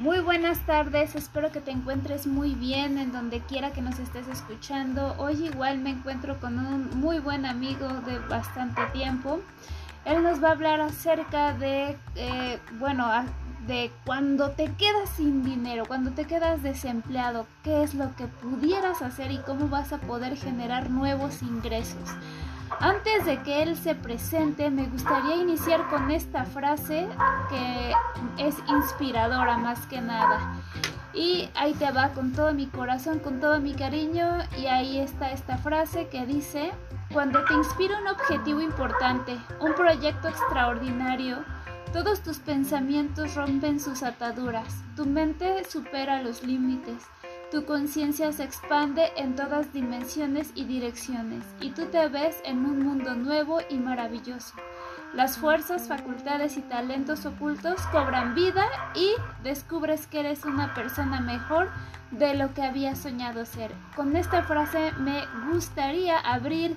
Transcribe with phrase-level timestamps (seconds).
[0.00, 4.26] Muy buenas tardes, espero que te encuentres muy bien en donde quiera que nos estés
[4.28, 5.14] escuchando.
[5.18, 9.40] Hoy igual me encuentro con un muy buen amigo de bastante tiempo.
[10.06, 13.10] Él nos va a hablar acerca de, eh, bueno,
[13.66, 19.02] de cuando te quedas sin dinero, cuando te quedas desempleado, qué es lo que pudieras
[19.02, 22.08] hacer y cómo vas a poder generar nuevos ingresos.
[22.78, 27.08] Antes de que él se presente, me gustaría iniciar con esta frase
[27.48, 27.92] que
[28.38, 30.38] es inspiradora más que nada.
[31.12, 34.38] Y ahí te va con todo mi corazón, con todo mi cariño.
[34.58, 36.70] Y ahí está esta frase que dice,
[37.12, 41.44] cuando te inspira un objetivo importante, un proyecto extraordinario,
[41.92, 47.02] todos tus pensamientos rompen sus ataduras, tu mente supera los límites
[47.50, 52.84] tu conciencia se expande en todas dimensiones y direcciones, y tú te ves en un
[52.84, 54.54] mundo nuevo y maravilloso.
[55.14, 59.10] Las fuerzas, facultades y talentos ocultos cobran vida y
[59.42, 61.68] descubres que eres una persona mejor
[62.12, 63.72] de lo que habías soñado ser.
[63.96, 66.76] Con esta frase me gustaría abrir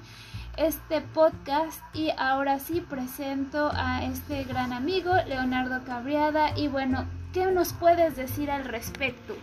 [0.57, 7.45] este podcast y ahora sí presento a este gran amigo Leonardo Cabriada y bueno, ¿qué
[7.47, 9.35] nos puedes decir al respecto?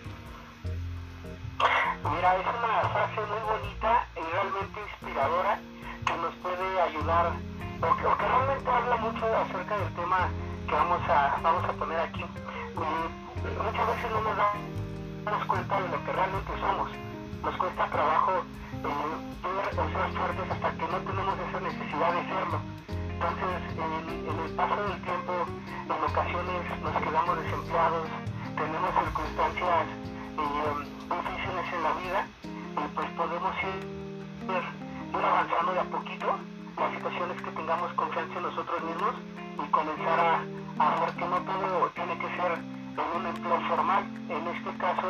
[1.60, 5.58] Mira, es una frase muy bonita y realmente inspiradora
[6.06, 7.32] que nos puede ayudar,
[7.80, 10.28] o que, realmente habla mucho acerca del tema
[10.66, 12.24] que vamos a, vamos a poner aquí.
[12.24, 14.36] muchas veces no nos
[15.24, 16.90] damos cuenta de lo que realmente somos.
[17.42, 18.32] Nos cuesta trabajo
[18.72, 22.60] eh, ser fuertes hasta que no tenemos esa necesidad de serlo.
[22.88, 25.32] Entonces, en, el paso del tiempo,
[25.84, 28.08] en ocasiones nos quedamos desempleados,
[37.70, 39.14] tengamos confianza en nosotros mismos
[39.54, 40.42] y comenzar a,
[40.82, 44.02] a ver que no todo tiene que ser en un empleo formal.
[44.28, 45.06] En este caso,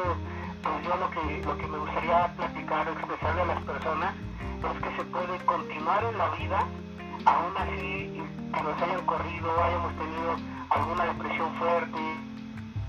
[0.61, 4.15] pues yo lo que, lo que me gustaría platicar expresarle a las personas
[4.61, 6.59] es que se puede continuar en la vida,
[7.25, 8.21] aún así
[8.53, 10.37] que nos hayan corrido, hayamos tenido
[10.69, 12.03] alguna depresión fuerte,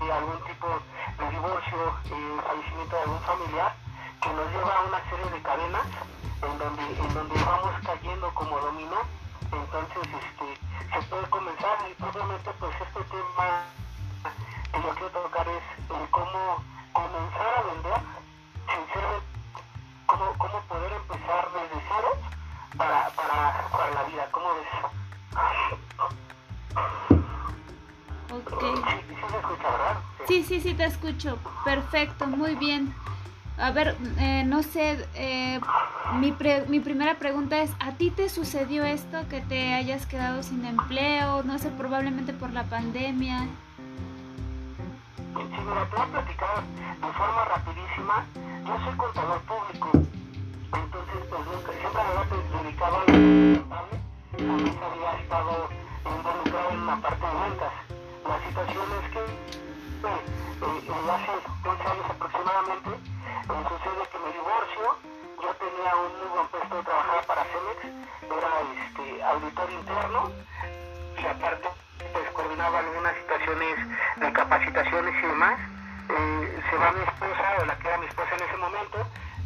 [0.04, 0.68] algún tipo
[1.16, 1.80] de divorcio,
[2.12, 3.72] el fallecimiento de algún familiar,
[4.20, 5.86] que nos lleva a una serie de cadenas
[6.42, 7.61] en donde, en donde vamos
[31.72, 32.94] Perfecto, muy bien.
[33.56, 35.58] A ver, eh, no sé, eh,
[36.16, 36.34] mi,
[36.68, 41.42] mi primera pregunta es, ¿a ti te sucedió esto, que te hayas quedado sin empleo,
[41.44, 43.40] no sé, probablemente por la pandemia?
[43.40, 43.48] Sí,
[45.34, 46.62] me lo puedo platicar
[47.00, 48.26] de forma rapidísima.
[48.66, 52.02] Yo soy contador público, entonces pues nunca, siempre
[52.52, 53.14] me dedicado a lo
[53.72, 55.68] A mí había estado
[56.04, 57.72] involucrado en la parte de ventas.
[58.28, 59.52] La situación es que
[60.02, 61.61] eh, eh, hace 11
[62.52, 64.84] eh, sucede que me divorcio,
[65.40, 67.80] yo tenía un muy buen puesto de trabajar para Cemex,
[68.28, 70.30] era este, auditor interno
[71.16, 71.68] y aparte
[72.12, 73.76] pues coordinaba algunas situaciones
[74.16, 75.58] de capacitaciones y demás.
[76.68, 78.98] se va mi esposa, o la que era mi esposa en ese momento,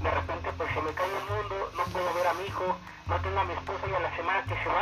[0.02, 3.20] de repente pues se me cae el mundo, no puedo ver a mi hijo, no
[3.22, 4.75] tengo a mi esposa y a la semana que se va,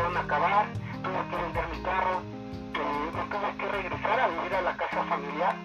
[0.00, 0.66] a acabar,
[1.02, 2.22] tuve que vender mi carro,
[2.74, 5.56] eh, me tuve que regresar a vivir a la casa familiar,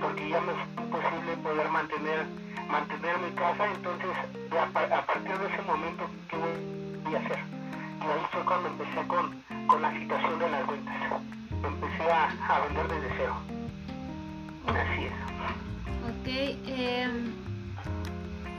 [0.00, 2.26] porque ya me fue imposible poder mantener,
[2.70, 4.10] mantener mi casa, entonces
[4.56, 7.38] a, partir de ese momento, ¿qué voy a hacer?
[8.00, 10.94] Y ahí fue cuando empecé con, con la situación de las ventas.
[11.50, 13.34] Empecé a, a vender desde cero.
[14.68, 15.28] Así es.
[16.08, 16.26] Ok,
[16.66, 17.32] em,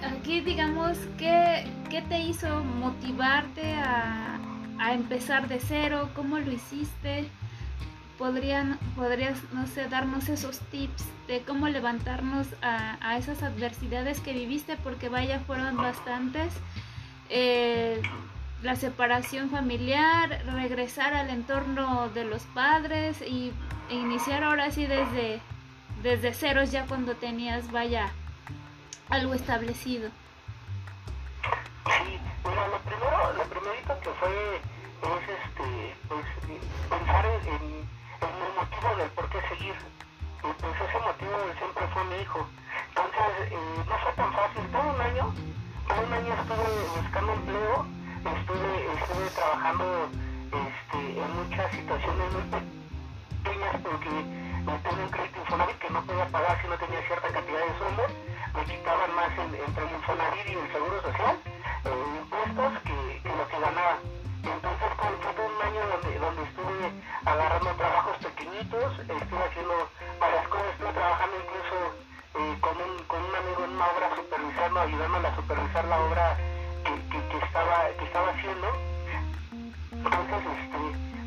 [0.03, 4.38] aquí digamos, ¿qué, ¿qué, te hizo motivarte a,
[4.79, 6.09] a, empezar de cero?
[6.15, 7.29] ¿Cómo lo hiciste?
[8.17, 14.77] ¿Podrían, ¿Podrías, no sé, darnos esos tips de cómo levantarnos a, esas adversidades que viviste?
[14.77, 16.53] Porque vaya, fueron bastantes.
[17.29, 18.01] Eh,
[18.61, 23.53] la separación familiar, regresar al entorno de los padres y
[23.89, 25.39] e iniciar ahora sí desde,
[26.03, 28.11] desde ceros ya cuando tenías, vaya,
[29.09, 30.09] algo establecido.
[31.89, 36.25] Sí, mira, lo primero, lo primerito que fue es este, pues,
[36.89, 37.63] pensar en, en,
[38.21, 39.75] el motivo del por qué seguir.
[40.39, 42.45] Y pues ese motivo siempre fue mi hijo.
[42.89, 44.63] Entonces, eh, no fue tan fácil.
[44.71, 45.33] Todo un año,
[45.87, 47.85] todo un año estuve buscando empleo,
[48.37, 50.09] estuve, estuve trabajando
[50.53, 56.61] este, en muchas situaciones muy pequeñas porque tenía un crédito Infonavit que no podía pagar
[56.61, 58.03] si no tenía cierta cantidad de sueldo.
[58.55, 61.35] Me quitaban más entre el Infonavit y el Seguro Social,
[61.85, 63.95] eh, impuestos, que, que lo que ganaba.
[64.43, 66.91] Entonces fue todo un año donde, donde estuve
[67.25, 69.75] agarrando trabajos pequeñitos, estuve haciendo
[70.19, 71.77] varias cosas, estuve trabajando incluso
[72.39, 76.37] eh, con, un, con un amigo en una obra supervisando, ayudándole a supervisar la obra
[76.83, 78.67] que, que, que estaba, que estaba haciendo.
[79.91, 80.79] Entonces, este,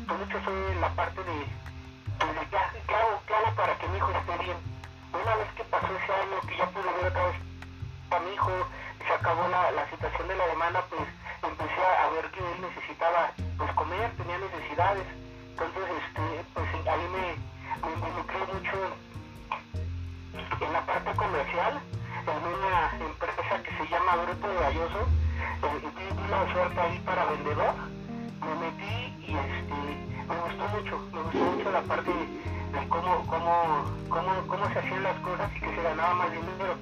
[0.07, 1.37] pues mucho fue la parte de,
[2.53, 4.57] qué, hago, qué hago para que mi hijo esté bien.
[5.13, 7.35] Una vez que pasó ese año que ya pude ver otra vez
[8.11, 8.51] a mi hijo,
[9.07, 11.07] se acabó la, la situación de la demanda, pues
[11.41, 15.07] empecé a ver que él necesitaba pues comer, tenía necesidades.
[15.49, 17.53] Entonces, este, pues ahí me,
[17.89, 18.77] involucré mucho
[20.61, 21.81] en la parte comercial,
[22.25, 25.01] en una empresa que se llama Grupo de Galloso,
[25.63, 27.73] eh, y tuve una oferta ahí para vendedor,
[28.41, 28.95] me metí
[29.25, 29.73] y este,
[30.27, 31.12] me gustó mucho,
[31.83, 36.31] parte de cómo, cómo, cómo, cómo se hacían las cosas y que se ganaba más
[36.31, 36.75] dinero.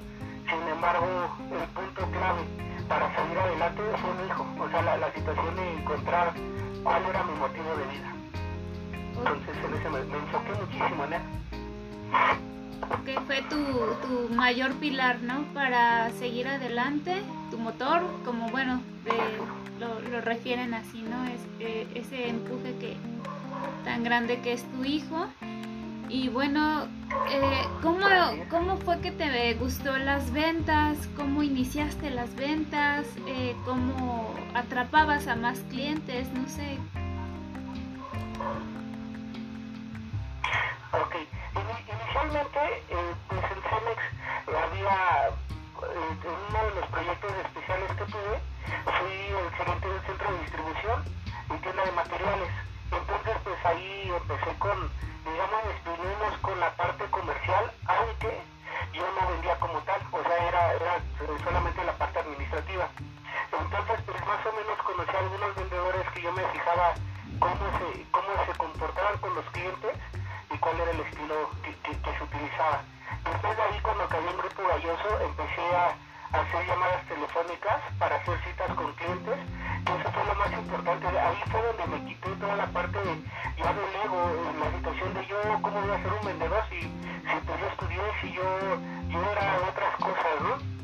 [0.49, 1.07] Sin embargo,
[1.51, 2.41] el punto clave
[2.87, 6.33] para salir adelante fue mi hijo, o sea, la, la situación de encontrar
[6.83, 8.11] cuál era mi motivo de vida.
[9.17, 11.21] Entonces en ese me, me enfoqué muchísimo en él.
[12.83, 13.57] Ok, fue tu,
[14.05, 15.43] tu mayor pilar, ¿no?
[15.53, 18.81] Para seguir adelante, tu motor, como bueno,
[19.79, 21.23] lo, lo, refieren así, ¿no?
[21.25, 22.97] Es, eh, ese empuje que
[23.83, 25.27] tan grande que es tu hijo.
[26.09, 26.87] Y bueno,
[27.29, 28.05] eh, ¿cómo,
[28.49, 30.97] ¿cómo fue que te gustó las ventas?
[31.15, 33.07] ¿Cómo iniciaste las ventas?
[33.27, 36.27] Eh, ¿Cómo atrapabas a más clientes?
[36.33, 36.77] No sé.
[40.93, 41.15] Ok,
[41.55, 42.59] inicialmente
[42.89, 44.01] eh, pues en Cemex
[44.47, 46.17] había, eh,
[46.49, 48.39] uno de los proyectos especiales que tuve,
[48.99, 51.03] fui el gerente del centro de distribución
[51.55, 52.70] y tienda de materiales.
[52.91, 54.91] Entonces pues ahí empecé con
[55.23, 58.41] digamos, estuvimos con la parte comercial, aunque
[58.93, 61.03] yo no vendía como tal, o sea, era, era
[61.43, 62.89] solamente la parte administrativa.
[63.51, 66.93] Entonces, pues más o menos conocí a algunos vendedores que yo me fijaba
[67.39, 69.95] cómo se, cómo se comportaban con los clientes
[70.53, 72.81] y cuál era el estilo que, que, que se utilizaba.
[73.23, 75.95] Después de ahí, cuando caí en Grupo Galloso, empecé a
[76.33, 79.37] hacer llamadas telefónicas para hacer citas con clientes,
[79.85, 81.07] eso fue lo más importante.
[81.07, 83.13] Ahí fue donde me quité toda la parte de,
[83.57, 84.21] ya del ego,
[84.59, 88.01] la situación de yo, ¿cómo voy a ser un vendedor si, si pues yo estudié,
[88.21, 88.43] si yo,
[89.09, 90.80] yo era otras cosas, ¿no?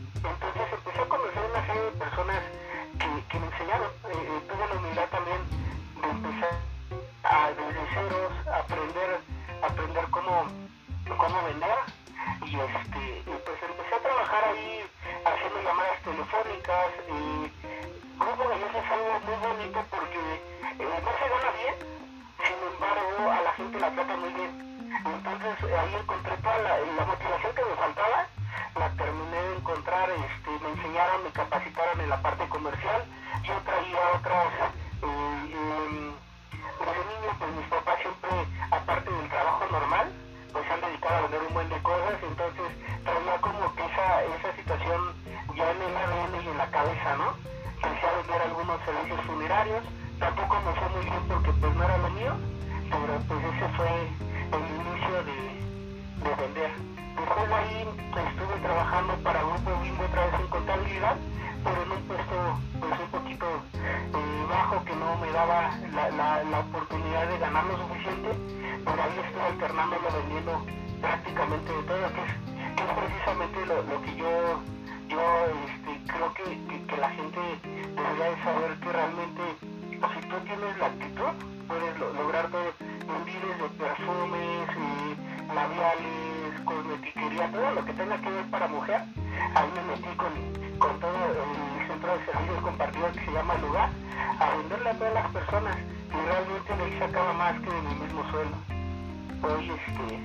[99.43, 100.19] Hoy este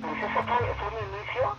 [0.00, 1.56] pues ese fue, mi inicio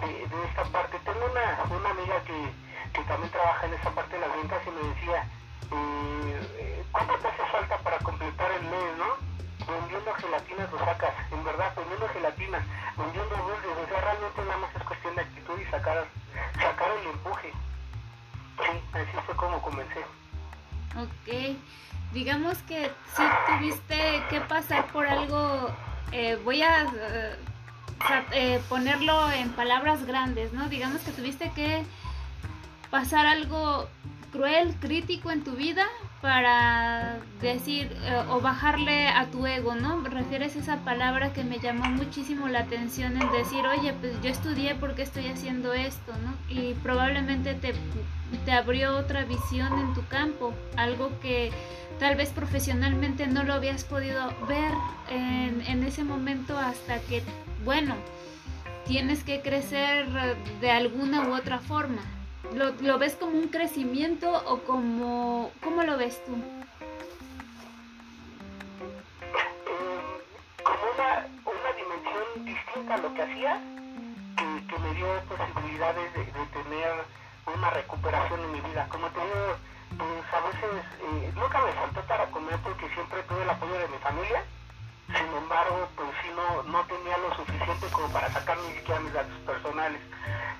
[0.00, 0.98] de, esta parte.
[1.04, 2.52] Tengo una, una amiga que,
[2.92, 5.28] que, también trabaja en esa parte de las ventas y me decía,
[5.72, 9.72] eh, ¿cuánto te hace falta para completar el mes, no?
[9.72, 12.62] Vendiendo gelatinas lo sacas, en verdad, vendiendo gelatinas,
[12.96, 16.06] vendiendo dulces, o sea, realmente nada más es cuestión de actitud y sacar,
[16.54, 17.52] sacar el empuje.
[18.62, 20.04] Sí, así fue como comencé.
[20.98, 21.56] Ok,
[22.14, 25.70] digamos que si tuviste que pasar por algo,
[26.12, 27.36] eh, voy a eh,
[28.32, 30.68] eh, ponerlo en palabras grandes, ¿no?
[30.68, 31.84] Digamos que tuviste que
[32.90, 33.88] pasar algo
[34.32, 35.86] cruel, crítico en tu vida
[36.26, 40.00] para decir eh, o bajarle a tu ego, ¿no?
[40.00, 44.74] Refieres esa palabra que me llamó muchísimo la atención en decir, oye, pues yo estudié
[44.74, 46.34] porque estoy haciendo esto, ¿no?
[46.52, 47.74] Y probablemente te,
[48.44, 51.52] te abrió otra visión en tu campo, algo que
[52.00, 54.72] tal vez profesionalmente no lo habías podido ver
[55.08, 57.22] en, en ese momento hasta que,
[57.64, 57.94] bueno,
[58.84, 60.08] tienes que crecer
[60.60, 62.02] de alguna u otra forma.
[62.54, 65.50] ¿Lo, ¿Lo, ves como un crecimiento o como...
[65.62, 66.32] ¿Cómo lo ves tú?
[70.66, 73.60] como una, una dimensión distinta a lo que hacía,
[74.36, 76.92] que, que me dio posibilidades de, tener
[77.54, 78.88] una recuperación en mi vida.
[78.88, 79.56] Como te digo,
[79.98, 83.88] pues a veces eh, nunca me faltó para comer porque siempre tuve el apoyo de
[83.88, 84.42] mi familia.
[85.06, 89.12] Sin embargo, pues sí no, no tenía lo suficiente como para sacar ni siquiera mis
[89.12, 90.00] datos personales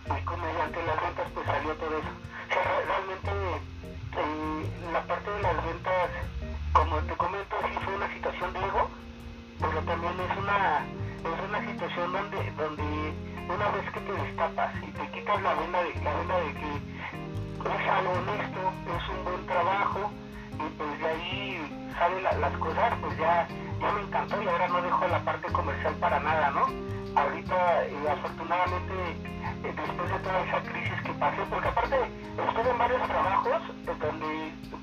[0.06, 2.08] y como mediante las ventas pues salió todo eso.
[2.08, 3.30] O sea, realmente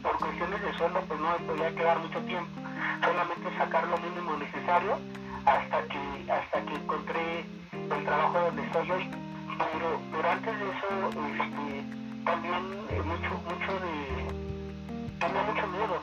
[0.01, 2.61] por cuestiones de sueldo pues no me podía quedar mucho tiempo,
[3.01, 4.99] solamente sacar lo mínimo necesario
[5.45, 9.09] hasta que hasta que encontré el trabajo donde estoy hoy.
[9.57, 13.95] Pero, pero antes de eso, este, también eh, mucho, mucho de,
[15.19, 16.01] tenía mucho miedo.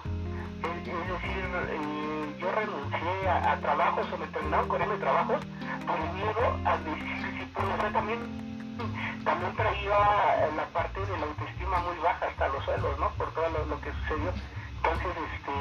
[0.61, 5.41] Es, decir, eh, yo renuncié a, a, trabajos o me terminaron corriendo de trabajos
[5.87, 7.75] por miedo a decir si puedo.
[7.75, 8.41] O sea, también
[9.25, 9.99] también traía
[10.57, 13.11] la parte de la autoestima muy baja hasta los suelos, ¿no?
[13.11, 14.33] Por todo lo, lo que sucedió.
[14.77, 15.53] Entonces, este,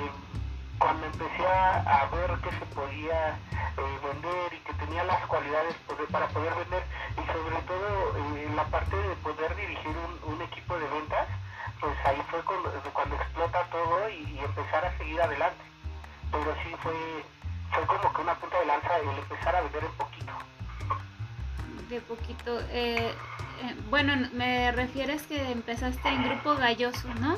[1.50, 3.29] a, ver que se podía
[3.77, 8.50] eh, vender y que tenía las cualidades poder, para poder vender y sobre todo eh,
[8.56, 11.27] la parte de poder dirigir un, un, equipo de ventas,
[11.79, 15.63] pues ahí fue cuando, cuando explota todo y, y, empezar a seguir adelante.
[16.32, 16.94] Pero sí fue,
[17.72, 20.34] fue como que una punta de lanza el empezar a vender un poquito.
[21.89, 22.60] De poquito.
[22.70, 23.13] Eh,
[23.89, 27.38] bueno, me refieres que empezaste en Grupo Galloso, ¿no?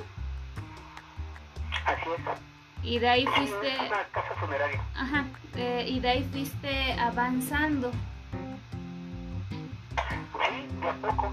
[1.86, 2.51] Así es.
[2.84, 3.74] Y de ahí fuiste...
[3.74, 4.82] Es una casa funeraria.
[4.96, 5.26] Ajá.
[5.56, 7.92] Eh, y de ahí fuiste avanzando.
[9.92, 11.32] Sí, de a poco.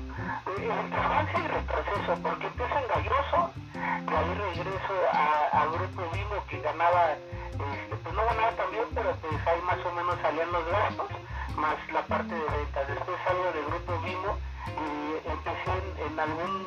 [0.59, 6.03] Eh, entre avance y retroceso, porque empiezo en Galloso, de ahí regreso a, a Grupo
[6.13, 10.17] Vimo que ganaba, este, pues no ganaba tan bien, pero pues ahí más o menos
[10.21, 11.11] salían los gastos,
[11.57, 12.89] más la parte de ventas.
[12.89, 14.37] Después salgo de Grupo Vimo
[14.69, 16.67] y empecé en, en algún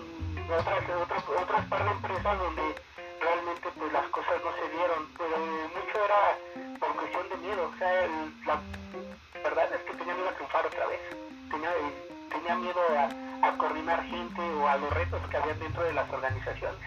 [0.50, 2.76] otras, otras, otras par de empresas donde
[3.22, 4.01] realmente pues las
[4.40, 5.38] no se dieron, pero
[5.76, 8.12] mucho era por cuestión de miedo, o sea, el,
[8.46, 8.62] la
[9.44, 11.00] verdad es que tenía miedo a triunfar otra vez,
[11.50, 11.70] tenía,
[12.30, 16.80] tenía miedo a, coordinar gente o a los retos que había dentro de las organizaciones.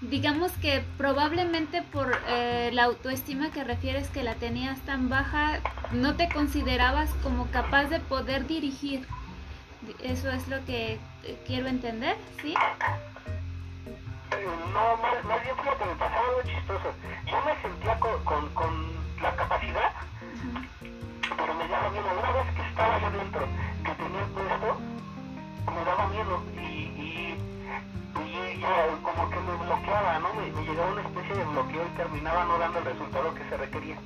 [0.00, 5.58] Digamos que probablemente por eh, la autoestima que refieres que la tenías tan baja,
[5.90, 9.06] no te considerabas como capaz de poder dirigir.
[10.02, 10.98] Eso es lo que
[11.46, 12.54] quiero entender, ¿sí?
[14.72, 16.94] No, más, más bien fíjate, me pasaba algo chistoso.
[17.26, 19.92] Yo me sentía con, con, la capacidad,
[21.36, 22.06] pero me daba miedo.
[22.06, 23.46] Una vez que estaba yo dentro,
[23.84, 24.80] que tenía puesto,
[25.74, 27.38] me daba miedo y, y,
[28.20, 30.34] y ya como que me bloqueaba, ¿no?
[30.34, 33.56] Me, me, llegaba una especie de bloqueo y terminaba no dando el resultado que se
[33.56, 33.96] requería.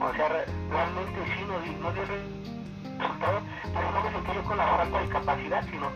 [0.00, 4.66] O sea, realmente sí, no, no dio resultado, pero no me sentía yo con la
[4.66, 5.90] falta de capacidad, sino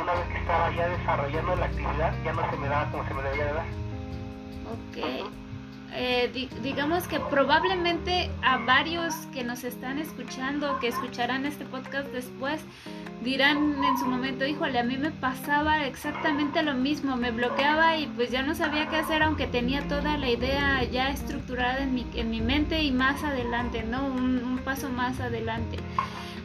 [0.00, 3.14] una vez que estaba ya desarrollando la actividad, ya no se me daba como se
[3.14, 3.66] me debía de dar.
[4.72, 5.30] Ok.
[5.98, 12.08] Eh, di digamos que probablemente a varios que nos están escuchando, que escucharán este podcast
[12.08, 12.60] después,
[13.22, 18.08] dirán en su momento, híjole, a mí me pasaba exactamente lo mismo, me bloqueaba y
[18.08, 22.06] pues ya no sabía qué hacer, aunque tenía toda la idea ya estructurada en mi,
[22.14, 24.04] en mi mente y más adelante, ¿no?
[24.06, 25.78] Un paso más adelante.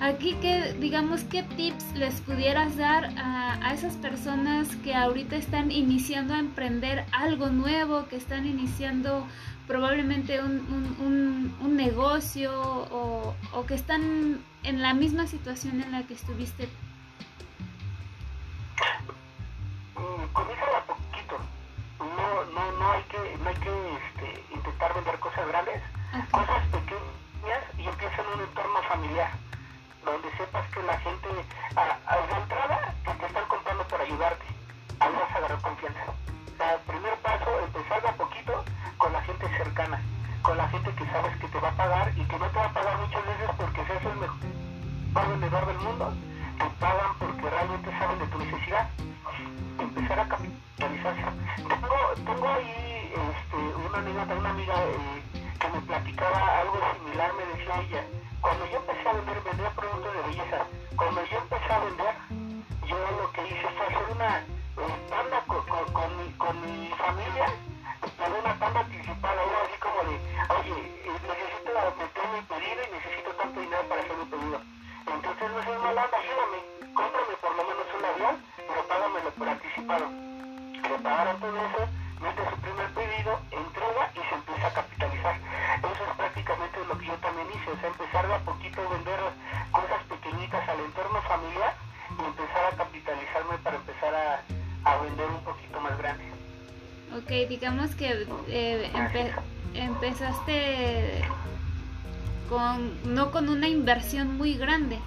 [0.01, 6.34] Aquí que digamos qué tips les pudieras dar a, esas personas que ahorita están iniciando
[6.34, 9.27] a emprender algo nuevo, que están iniciando
[9.67, 16.15] probablemente un, un, negocio o, o, que están en la misma situación en la que
[16.15, 16.67] estuviste.
[97.32, 98.92] Ok, digamos que eh,
[99.74, 101.24] empezaste
[102.50, 105.00] con no con una inversión muy grande.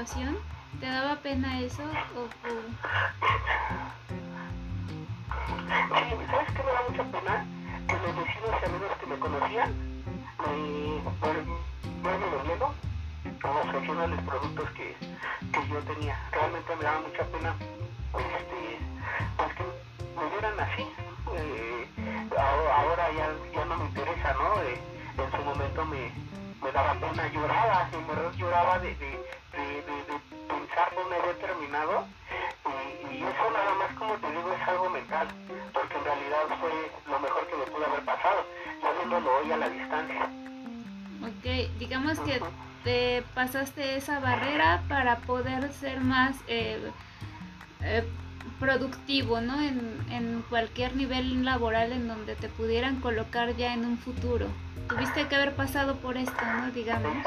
[0.00, 1.82] ¿Te daba pena eso?
[1.82, 2.28] O, o...
[6.30, 7.46] ¿sabes qué me da mucha pena?
[7.86, 9.74] Que los vecinos y amigos que me conocían
[10.38, 10.56] me,
[12.00, 12.72] me, me vendieron
[14.10, 14.96] los productos que,
[15.52, 16.18] que yo tenía.
[16.32, 17.54] Realmente me daba mucha pena
[18.16, 18.78] este,
[19.36, 19.64] pues que
[20.16, 20.86] me vieran así.
[21.36, 21.88] Eh,
[22.38, 24.62] ahora ya, ya no me interesa, ¿no?
[24.62, 24.80] Eh,
[25.18, 26.10] en su momento me,
[26.62, 29.39] me daba pena, lloraba, en verdad lloraba de, de
[30.48, 32.06] pensar dónde había terminado
[32.66, 35.28] y, y, eso nada más como te digo es algo mental
[35.72, 36.70] porque en realidad fue
[37.10, 38.44] lo mejor que me pudo haber pasado,
[38.82, 40.30] ya viéndolo hoy a la distancia.
[41.22, 42.40] Ok, digamos que
[42.84, 46.90] te pasaste esa barrera para poder ser más eh,
[47.82, 48.04] eh,
[48.58, 49.60] productivo, ¿no?
[49.60, 54.46] En, en cualquier nivel laboral en donde te pudieran colocar ya en un futuro.
[54.88, 56.70] Tuviste que haber pasado por esto, ¿no?
[56.72, 57.26] Digamos.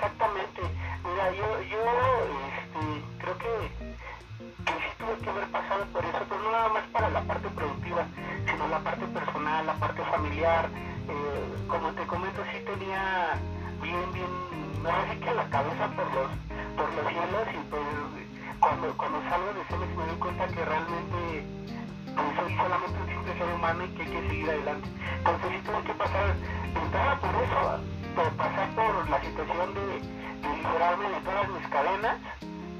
[0.00, 0.62] Exactamente.
[1.04, 1.80] Mira, yo, yo
[2.56, 3.68] este, creo que
[4.96, 8.06] tuve que haber pasado por eso, pero no nada más para la parte productiva,
[8.46, 10.70] sino la parte personal, la parte familiar.
[11.06, 13.36] Eh, como te comento, sí tenía
[13.82, 14.32] bien, bien,
[14.80, 16.30] me que la cabeza por los,
[16.76, 17.84] por los cielos y pues
[18.58, 21.44] cuando, cuando salgo de Cemex me doy cuenta que realmente
[22.16, 24.88] pues, soy solamente un simple ser humano y que hay que seguir adelante.
[25.18, 26.36] Entonces sí tuve que pasar,
[26.72, 32.16] entrar por eso, por pasar por la situación de, de liberarme de todas mis cadenas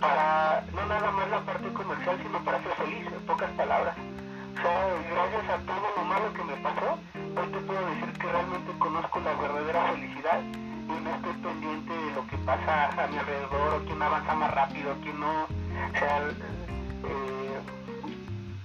[0.00, 3.94] para no nada más la parte comercial, sino para ser feliz, en pocas palabras.
[3.96, 8.26] O sea, gracias a todo lo malo que me pasó, hoy te puedo decir que
[8.26, 13.18] realmente conozco la verdadera felicidad y no estoy pendiente de lo que pasa a mi
[13.18, 15.44] alrededor, o quién avanza más rápido, quién no.
[15.44, 17.60] O sea, eh,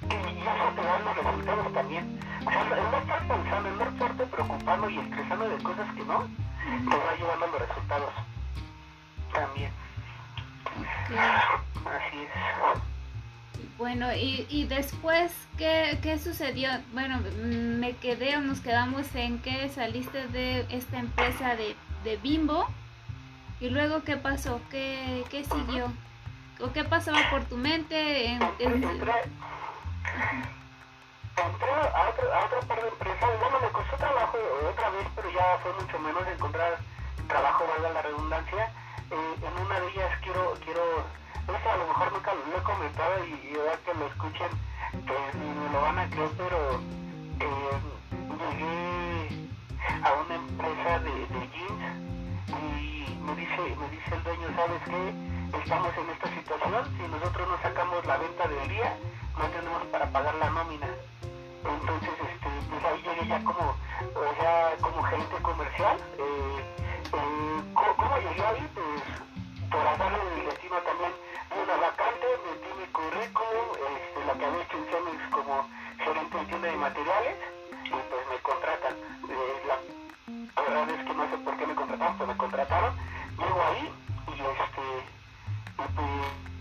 [0.09, 2.19] y, eso te da los resultados también.
[2.45, 6.27] O sea, no estar pensando, no estarte preocupando y estresando de cosas que no,
[6.89, 8.13] te va llevando los resultados
[9.33, 9.71] también.
[11.85, 12.81] Así es.
[13.77, 16.69] Bueno, y, y después, ¿qué, ¿qué sucedió?
[16.93, 22.65] Bueno, me quedé o nos quedamos en que saliste de esta empresa de, de Bimbo.
[23.59, 24.61] ¿Y luego qué pasó?
[24.69, 25.91] ¿Qué, qué siguió?
[26.61, 28.27] ¿O qué pasaba por tu mente?
[28.27, 28.83] En, en...
[28.83, 29.11] Entré,
[31.37, 33.29] entré a, otro, a otra par de empresas.
[33.39, 34.37] Bueno, me costó trabajo
[34.69, 36.77] otra vez, pero ya fue mucho menos encontrar
[37.27, 38.71] trabajo, valga la redundancia.
[39.11, 40.81] Eh, en una de ellas quiero, quiero,
[41.47, 44.49] eso a lo mejor nunca lo he comentado y, y ahora que lo escuchen,
[45.05, 46.57] pues me lo van a creer, pero
[47.39, 47.79] eh,
[48.39, 49.49] llegué
[50.03, 51.83] a una empresa de, de jeans
[52.47, 55.35] y me dice, me dice el dueño, ¿sabes qué?
[55.65, 58.97] estamos en esta situación, si nosotros no sacamos la venta del día,
[59.37, 60.87] no tenemos para pagar la nómina.
[61.65, 65.97] Entonces, este, pues ahí llegué ya como, o sea, como gerente comercial.
[66.17, 66.65] Eh,
[67.13, 68.69] eh, ¿cómo, llegué ahí?
[68.73, 69.03] Pues
[69.71, 71.11] por hacerle el destino también
[71.51, 74.77] una vacante, metí mi currículum, este, la que había hecho
[75.31, 77.37] como gerente de tienda de materiales,
[77.85, 78.93] y pues me contratan.
[79.29, 79.75] Eh, la,
[80.55, 82.93] la verdad es que no sé por qué me contrataron, pero me contrataron.
[83.37, 83.93] Llego ahí
[84.27, 85.15] y este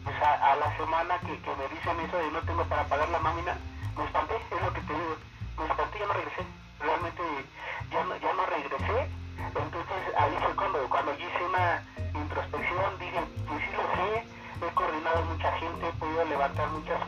[0.05, 3.57] pues a, la semana que, me dicen eso de no tengo para pagar la nómina,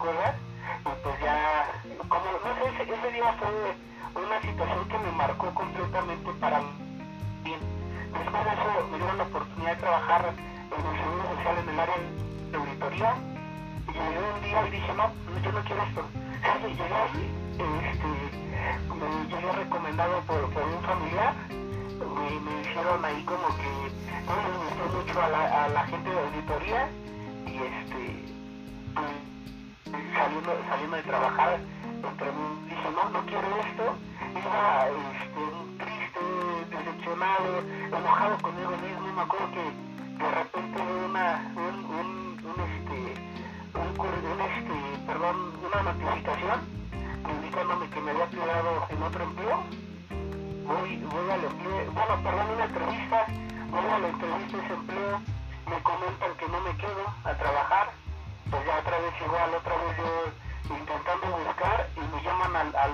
[0.07, 0.35] cosas,
[0.87, 1.67] y pues ya,
[2.09, 6.71] como, no sé, ese, ese día fue una situación que me marcó completamente para mí.
[7.43, 11.81] Después de eso me dieron la oportunidad de trabajar en el Seguro Social en el
[11.81, 11.97] área
[12.51, 13.15] de auditoría.
[13.89, 15.07] Y llegué un día y dije, no,
[15.43, 16.03] yo no quiero esto.
[16.67, 17.23] Y llegué ahí,
[17.59, 18.09] este,
[18.95, 21.35] me llegué recomendado por, por un familiar.
[21.51, 23.71] Me, me hicieron ahí como que
[24.27, 26.89] no les gustó mucho a la, a la gente de auditoría.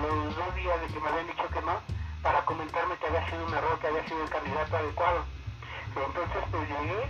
[0.07, 1.79] Los dos días de que me habían dicho que no,
[2.21, 5.23] para comentarme que había sido un error, que había sido el candidato adecuado.
[5.95, 7.03] Entonces pues llegué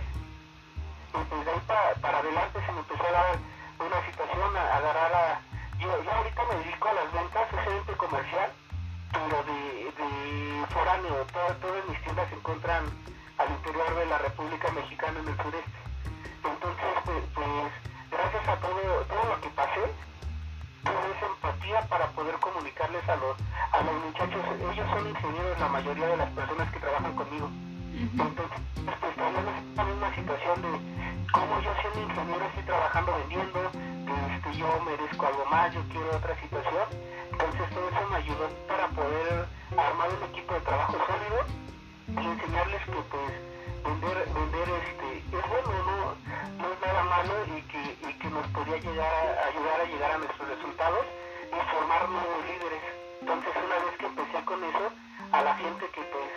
[1.14, 3.38] y pues de ahí para, para adelante se me empezó a dar
[3.78, 5.40] una situación, a, agarrar a...
[5.78, 8.52] Yo, yo ahorita me dedico a las ventas, es gerente comercial,
[9.12, 12.84] pero de, de foráneo, todas, todas mis tiendas se encuentran
[13.38, 15.78] al interior de la República Mexicana en el sureste.
[16.44, 17.72] Entonces pues, pues
[18.10, 19.84] gracias a todo, todo lo que pasé,
[20.84, 21.14] tuve
[21.88, 23.36] para poder comunicarles a los,
[23.72, 27.48] a los muchachos, ellos son ingenieros la mayoría de las personas que trabajan conmigo.
[27.94, 28.60] Entonces,
[29.00, 30.70] pues también es la misma situación de
[31.32, 36.36] cómo yo siendo ingeniero estoy trabajando vendiendo, este, yo merezco algo más, yo quiero otra
[36.38, 36.86] situación.
[37.32, 41.38] Entonces todo eso me ayudó para poder armar un equipo de trabajo sólido
[42.08, 43.32] y enseñarles que pues
[43.88, 45.96] vender, vender este, es bueno, no,
[46.60, 50.10] no es nada malo y que, y que nos podría llegar a ayudar a llegar
[50.12, 51.06] a nuestros resultados
[51.54, 52.82] y formar nuevos líderes.
[53.20, 54.90] Entonces una vez que empecé con eso,
[55.32, 56.30] a la gente que pues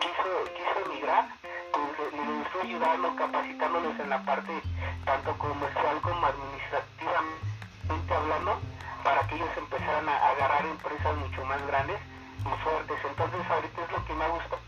[0.00, 1.28] quiso, quiso emigrar,
[1.72, 4.52] pues le, estoy ayudando, capacitándolos en la parte
[5.04, 8.58] tanto comercial como administrativamente hablando,
[9.02, 11.98] para que ellos empezaran a agarrar empresas mucho más grandes
[12.40, 12.98] y fuertes.
[13.04, 14.62] Entonces ahorita es lo que me ha gustado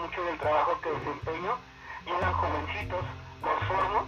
[0.00, 1.56] mucho del trabajo que desempeño.
[2.04, 3.04] Llegan jovencitos,
[3.42, 4.06] los formo,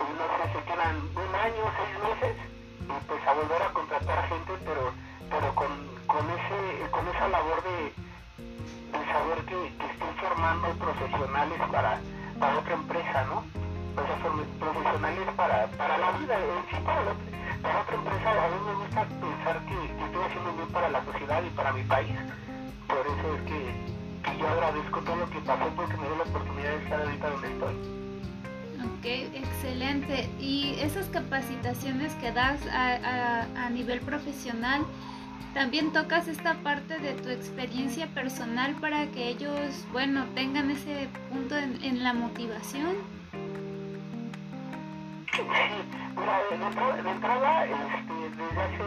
[0.00, 2.36] y no sé, se quedan un año, seis meses,
[3.06, 4.92] pues a volver a contratar gente, pero,
[5.30, 5.70] pero con,
[6.06, 7.92] con, ese, con esa labor de
[8.92, 12.00] el saber que, que estoy formando profesionales para,
[12.38, 13.44] para otra empresa, ¿no?
[14.58, 17.00] Profesionales para, para la vida, en sí, para,
[17.80, 18.30] otra empresa.
[18.30, 21.72] A mí me gusta pensar que, que, estoy haciendo bien para la sociedad y para
[21.72, 22.16] mi país.
[22.88, 23.74] Por eso es que,
[24.22, 27.30] que yo agradezco todo lo que pasó porque me dio la oportunidad de estar ahorita
[27.30, 28.01] donde estoy.
[28.84, 30.28] Ok, excelente.
[30.40, 34.84] Y esas capacitaciones que das a, a, a nivel profesional,
[35.54, 41.56] también tocas esta parte de tu experiencia personal para que ellos, bueno, tengan ese punto
[41.56, 42.96] en, en la motivación.
[45.34, 45.42] Sí,
[46.16, 48.84] mira, de, entrada, este, desde hace,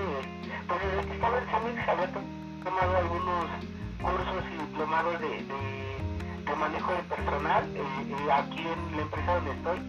[0.67, 2.09] pues desde que estaba en CEMEX había
[2.63, 3.45] tomado algunos
[4.01, 5.94] cursos y diplomados de, de,
[6.53, 7.63] manejo de personal.
[7.75, 9.79] Eh, eh, aquí en la empresa donde estoy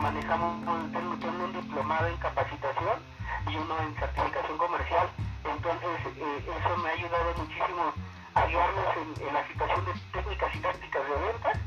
[0.00, 2.98] manejamos, tengo, tengo un diplomado en capacitación
[3.46, 5.08] y uno en certificación comercial.
[5.44, 7.92] Entonces eh, eso me ha ayudado muchísimo
[8.34, 11.58] a guiarnos en, la situación de técnicas y tácticas de ventas,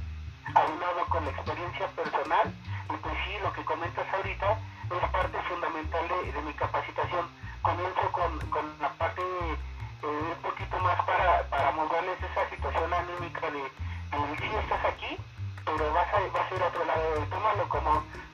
[0.56, 2.54] aunado con la experiencia personal.
[2.90, 4.60] Y pues sí, lo que comentas ahorita
[4.92, 6.83] es parte fundamental de, de mi capacitación.
[16.60, 18.33] Vas a, vas a ir a otro lado, tómalo como, como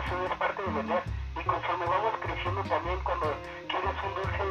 [0.00, 1.02] eso es parte de vender.
[1.38, 3.26] Y conforme vamos creciendo también, cuando
[3.68, 4.46] quieres un dulce,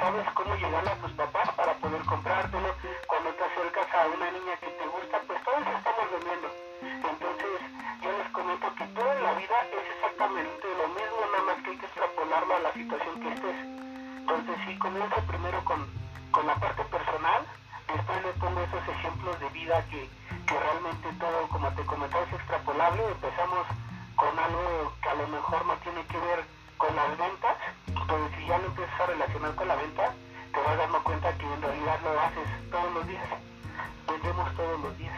[0.00, 2.70] sabes cómo llegarle a tus papás para poder comprártelo.
[3.06, 6.48] Cuando te acercas a una niña que te gusta, pues todos estamos vendiendo.
[6.82, 7.58] Entonces,
[8.02, 11.78] yo les comento que toda la vida es exactamente lo mismo, nada más que hay
[11.78, 13.58] que extrapolarlo a la situación que estés.
[14.20, 15.80] Entonces, sí, comienzo primero con,
[16.30, 17.40] con la parte personal,
[17.88, 20.08] después le pongo esos ejemplos de vida que,
[20.46, 23.02] que realmente todo, como te comentaba, es extrapolable.
[23.08, 23.66] Empezamos
[24.16, 26.44] con algo que a lo mejor no tiene que ver
[26.78, 30.12] con las ventas, entonces si ya lo empiezas a relacionar con la venta,
[30.52, 33.28] te vas dando cuenta que en realidad lo haces todos los días,
[34.08, 35.14] vendemos todos los días.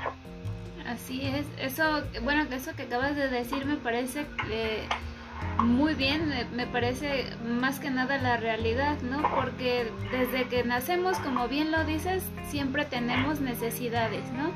[0.87, 4.89] Así es, eso, bueno, eso que acabas de decir me parece eh,
[5.59, 9.23] muy bien, me parece más que nada la realidad, ¿no?
[9.35, 14.51] Porque desde que nacemos, como bien lo dices, siempre tenemos necesidades, ¿no?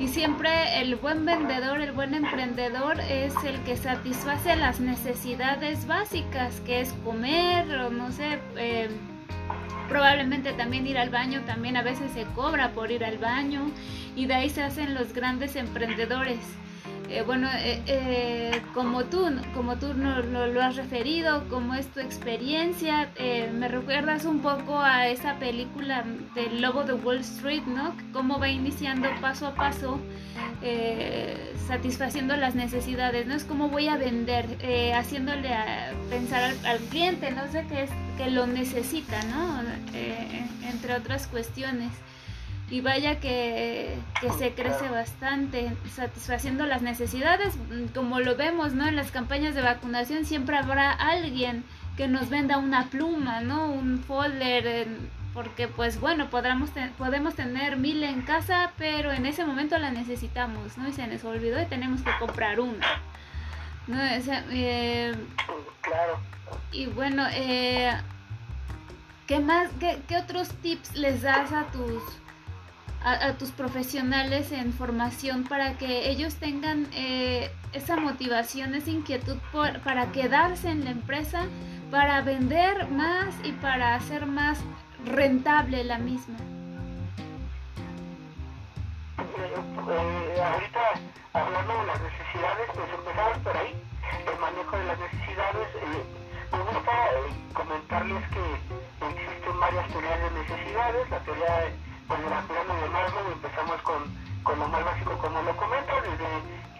[0.00, 6.58] Y siempre el buen vendedor, el buen emprendedor es el que satisface las necesidades básicas,
[6.60, 8.88] que es comer o no sé, eh,
[9.90, 13.70] probablemente también ir al baño, también a veces se cobra por ir al baño
[14.16, 16.38] y de ahí se hacen los grandes emprendedores.
[17.10, 21.98] Eh, bueno, eh, eh, como tú, como tú no, lo has referido, como es tu
[21.98, 26.04] experiencia, eh, me recuerdas un poco a esa película
[26.36, 27.96] del Lobo de Wall Street, ¿no?
[28.12, 29.98] Cómo va iniciando paso a paso,
[30.62, 33.34] eh, satisfaciendo las necesidades, ¿no?
[33.34, 37.82] Es como voy a vender, eh, haciéndole a pensar al, al, cliente, no sé qué
[37.82, 39.62] es que lo necesita, ¿no?
[40.62, 41.90] entre otras cuestiones
[42.70, 47.54] y vaya que, que, se crece bastante satisfaciendo las necesidades
[47.94, 51.64] como lo vemos no en las campañas de vacunación siempre habrá alguien
[51.96, 54.86] que nos venda una pluma no un folder
[55.34, 59.90] porque pues bueno podamos te podemos tener mil en casa pero en ese momento la
[59.90, 62.86] necesitamos no y se nos olvidó y tenemos que comprar una
[63.88, 65.12] no o sea, eh,
[65.80, 66.20] claro.
[66.70, 67.92] y bueno eh,
[69.26, 72.02] qué más qué, qué otros tips les das a tus
[73.02, 79.80] a, tus profesionales en formación para que ellos tengan eh, esa motivación, esa inquietud por,
[79.80, 81.46] para quedarse en la empresa,
[81.90, 84.58] para vender más y para hacer más
[85.04, 86.36] rentable la misma.
[89.18, 90.80] Eh, ahorita
[91.32, 93.74] hablando de las necesidades, pues empezamos por ahí,
[94.30, 95.68] el manejo de las necesidades.
[95.74, 96.04] Eh,
[96.52, 96.92] me gusta
[97.54, 102.88] comentarles que existen varias teorías de necesidades, la teoría de pues de la pirámide de
[102.90, 104.02] Maslow empezamos con,
[104.42, 106.26] con lo más básico como lo comento, desde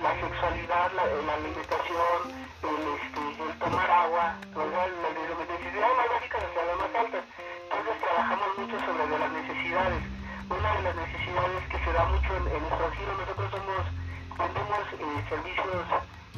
[0.02, 2.18] la sexualidad, la, la alimentación,
[2.66, 4.90] el, este, el tomar agua, ¿verdad?
[4.90, 7.24] las necesidades más básicas hasta las más altas.
[7.62, 10.02] Entonces trabajamos mucho sobre de las necesidades.
[10.50, 13.84] Una de las necesidades que se da mucho en, en nuestro asilo, nosotros somos,
[14.34, 15.86] vendemos eh, servicios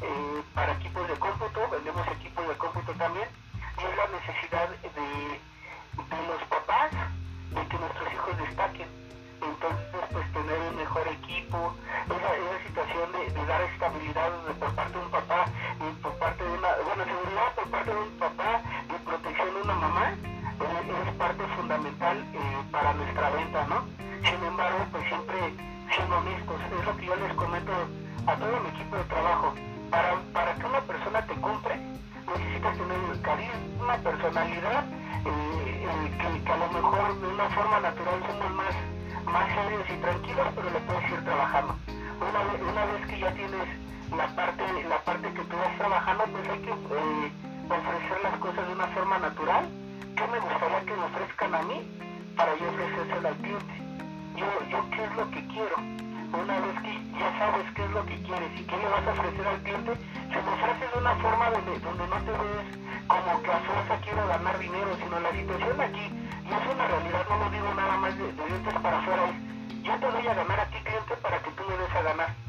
[0.04, 5.40] eh, para equipos de cómputo, vendemos equipos de cómputo también, y es la necesidad de,
[5.96, 6.40] de los
[28.26, 29.54] a todo mi equipo de trabajo.
[29.90, 34.84] Para, para que una persona te compre, necesitas tener carisma, personalidad
[35.26, 38.74] eh, que, que, a lo mejor de una forma natural somos más,
[39.26, 41.76] más serios y tranquilos, pero lo puedes ir trabajando.
[42.22, 43.68] Una una vez que ya tienes
[44.16, 47.32] la parte, la parte que tú vas trabajando, pues hay que eh,
[47.68, 49.68] ofrecer las cosas de una forma natural.
[50.16, 52.02] ¿Qué me gustaría que me ofrezcan a mí?
[52.36, 53.74] para yo ofrecérselo al cliente.
[54.36, 55.76] Yo, yo qué es lo que quiero.
[56.32, 59.12] Una vez que ya sabes qué es lo que quieres y qué le vas a
[59.12, 62.66] ofrecer al cliente, se me ofrece de una forma donde, donde no te ves
[63.06, 66.06] como que a fuerza quiero ganar dinero, sino la situación aquí,
[66.42, 69.82] y es una realidad, no lo digo nada más de, de dientes para afuera, es
[69.82, 72.41] yo te voy a ganar a ti cliente para que tú me des a ganar.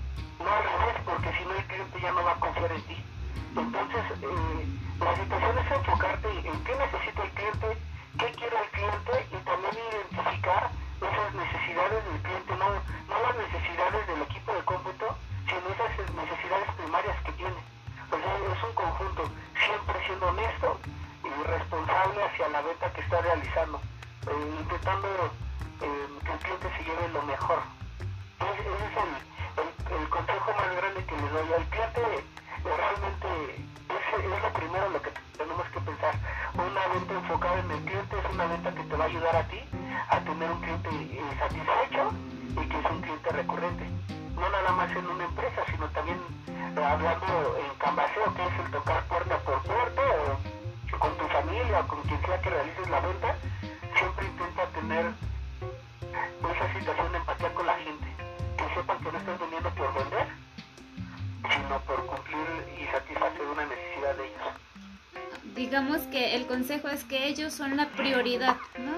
[65.55, 68.93] Digamos que el consejo es que ellos son la prioridad, ¿no?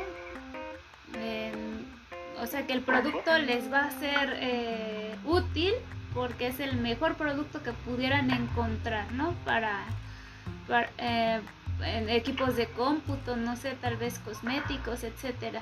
[1.19, 1.51] Eh,
[2.41, 5.73] o sea que el producto les va a ser eh, útil
[6.13, 9.33] porque es el mejor producto que pudieran encontrar, ¿no?
[9.43, 9.83] Para,
[10.67, 11.41] para eh,
[11.83, 15.61] en equipos de cómputo, no sé, tal vez cosméticos, etcétera.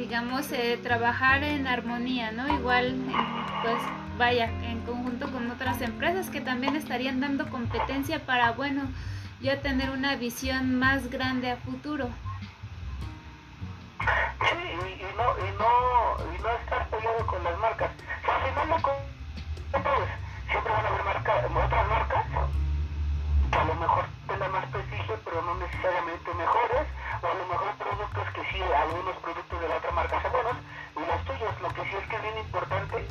[0.00, 2.48] Digamos eh, trabajar en armonía, ¿no?
[2.48, 2.96] Igual,
[3.62, 3.76] pues
[4.16, 8.84] vaya, en conjunto con otras empresas que también estarían dando competencia para, bueno,
[9.42, 12.08] ya tener una visión más grande a futuro.
[14.00, 17.90] Sí, y, y, no, y, no, y no estar peleado con las marcas.
[18.24, 20.08] Si al final de cuentas,
[20.48, 22.24] siempre van a haber marca, otras marcas
[23.52, 26.86] que a lo mejor tengan más prestigio, pero no necesariamente mejores,
[27.20, 27.74] o a lo mejor
[28.52, 30.56] sí, algunos productos de la otra marca son buenos,
[30.96, 31.60] y los tuyos.
[31.60, 33.06] Lo que sí es que es bien importante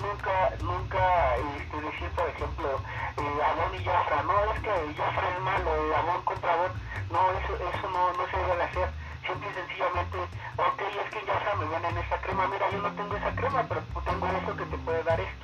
[0.00, 2.68] nunca, nunca este, decir, por ejemplo,
[3.16, 6.72] eh, Avon y Jafra, no, es que Jafra es malo, Avon contra Avon,
[7.10, 8.88] no, eso, eso no, no se debe hacer.
[9.26, 10.18] Simple y sencillamente,
[10.58, 13.82] ok, es que Jafra me venden esta crema, mira, yo no tengo esa crema, pero
[14.04, 15.41] tengo eso que te puede dar esto.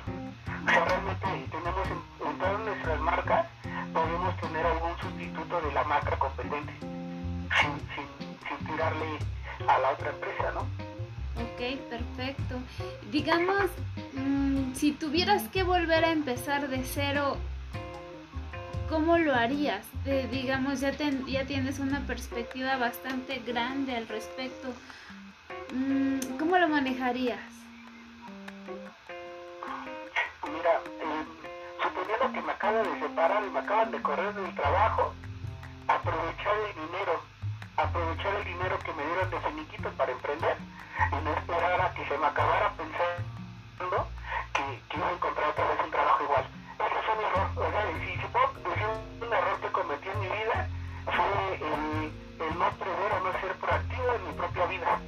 [9.67, 10.61] A la otra empresa, ¿no?
[11.41, 12.55] Ok, perfecto.
[13.11, 13.69] Digamos,
[14.13, 17.37] mmm, si tuvieras que volver a empezar de cero,
[18.89, 19.85] ¿cómo lo harías?
[20.05, 24.69] Eh, digamos, ya, ten, ya tienes una perspectiva bastante grande al respecto.
[25.73, 27.39] Mm, ¿Cómo lo manejarías?
[30.43, 31.25] Mira, eh,
[31.83, 35.13] suponiendo que me acabo de separar y me acaban de correr del trabajo,
[35.87, 37.21] aprovechar el dinero,
[37.83, 40.57] aprovechar el dinero que me dieron de finiquito para emprender
[41.11, 44.07] y no esperar a que se me acabara pensando
[44.53, 46.45] que, iba a encontrar otra vez un trabajo igual.
[46.75, 48.87] Ese fue un error, o sea, si, puedo decir
[49.21, 50.67] un error que cometí en mi vida,
[51.05, 54.99] fue el, no prever o no ser proactivo en mi propia vida.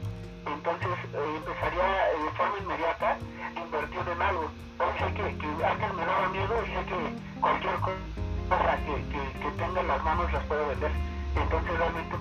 [0.48, 1.88] Entonces eh, empezaría
[2.24, 3.18] de forma inmediata
[3.56, 4.48] invertir en algo.
[4.80, 9.52] Hoy sé que, que me daba miedo y sé que cualquier cosa que, que, que
[9.60, 10.92] tenga en las manos las puedo vender.
[11.36, 12.18] Entonces realmente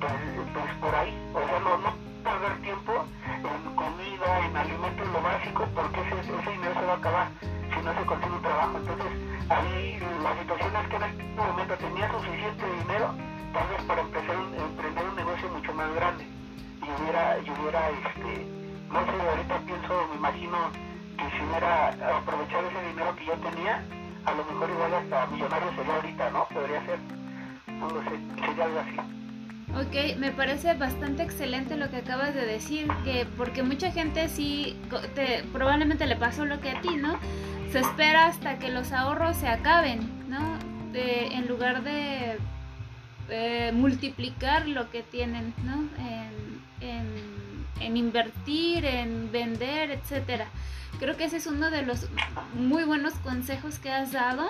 [0.00, 0.12] pues,
[0.52, 1.14] pues por ahí.
[1.34, 1.90] O sea, no, no
[2.24, 6.96] perder tiempo en comida, en alimentos, lo básico, porque ese, ese dinero se va a
[6.96, 7.28] acabar
[7.74, 8.78] si no se consigue un trabajo.
[8.78, 9.12] Entonces,
[9.48, 13.14] ahí la situación es que en este momento tenía suficiente dinero,
[13.52, 17.90] tal vez para empezar un, emprender un negocio mucho más grande y hubiera, y hubiera
[17.90, 18.46] este,
[18.90, 20.58] no sé, ahorita pienso, me imagino
[21.16, 21.88] que si hubiera
[22.18, 23.82] aprovechado ese dinero que yo tenía,
[24.24, 26.44] a lo mejor igual hasta millonario sería ahorita, ¿no?
[26.48, 26.98] Podría ser,
[29.86, 34.76] Ok, me parece bastante excelente lo que acabas de decir, que porque mucha gente sí,
[35.14, 37.18] te, probablemente le pasó lo que a ti, ¿no?
[37.70, 40.56] Se espera hasta que los ahorros se acaben, ¿no?
[40.98, 42.38] en lugar de
[43.28, 45.88] eh, multiplicar lo que tienen, ¿no?
[46.80, 50.46] En, invertir, en vender, etcétera.
[50.98, 52.08] Creo que ese es uno de los
[52.54, 54.48] muy buenos consejos que has dado,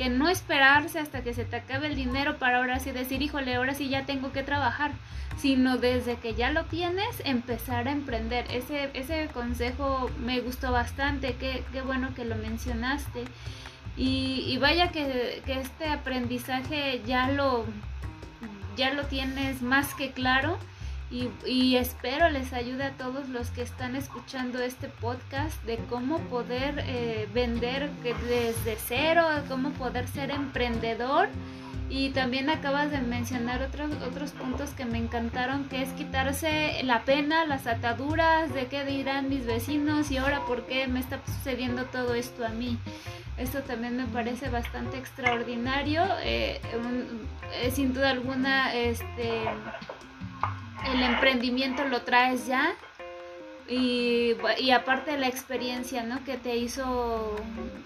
[0.00, 3.56] que no esperarse hasta que se te acabe el dinero para ahora sí decir, híjole,
[3.56, 4.92] ahora sí ya tengo que trabajar,
[5.36, 8.46] sino desde que ya lo tienes, empezar a emprender.
[8.50, 13.24] Ese, ese consejo me gustó bastante, qué, qué bueno que lo mencionaste.
[13.98, 17.66] Y, y vaya que, que, este aprendizaje ya lo,
[18.78, 20.56] ya lo tienes más que claro
[21.10, 26.84] y, espero les ayude a todos los que están escuchando este podcast de cómo poder
[26.86, 31.28] eh, vender desde cero, cómo poder ser emprendedor.
[31.88, 37.04] Y también acabas de mencionar otros, otros puntos que me encantaron, que es quitarse la
[37.04, 41.86] pena, las ataduras de qué dirán mis vecinos y ahora por qué me está sucediendo
[41.86, 42.78] todo esto a mí.
[43.36, 46.04] Esto también me parece bastante extraordinario.
[46.22, 46.60] Eh,
[47.54, 49.42] eh, sin duda alguna, este,
[50.86, 52.74] el emprendimiento lo traes ya.
[53.68, 56.24] Y, y, aparte la experiencia, ¿no?
[56.24, 57.36] Que te hizo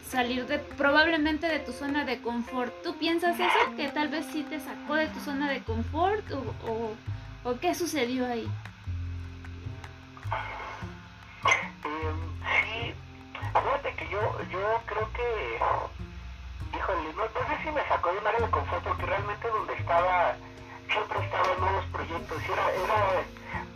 [0.09, 2.72] salir de probablemente de tu zona de confort.
[2.82, 3.76] ¿Tú piensas eso?
[3.76, 8.49] Que tal vez sí te sacó de tu zona de confort o, qué sucedió ahí?
[11.84, 12.18] Em,
[12.49, 12.95] sí,
[13.36, 14.20] fíjate que yo,
[14.51, 19.05] yo creo que, híjole, no, sé si me sacó de un área de confort porque
[19.05, 20.34] realmente donde estaba
[20.95, 22.99] siempre estaba en nuevos proyectos era, era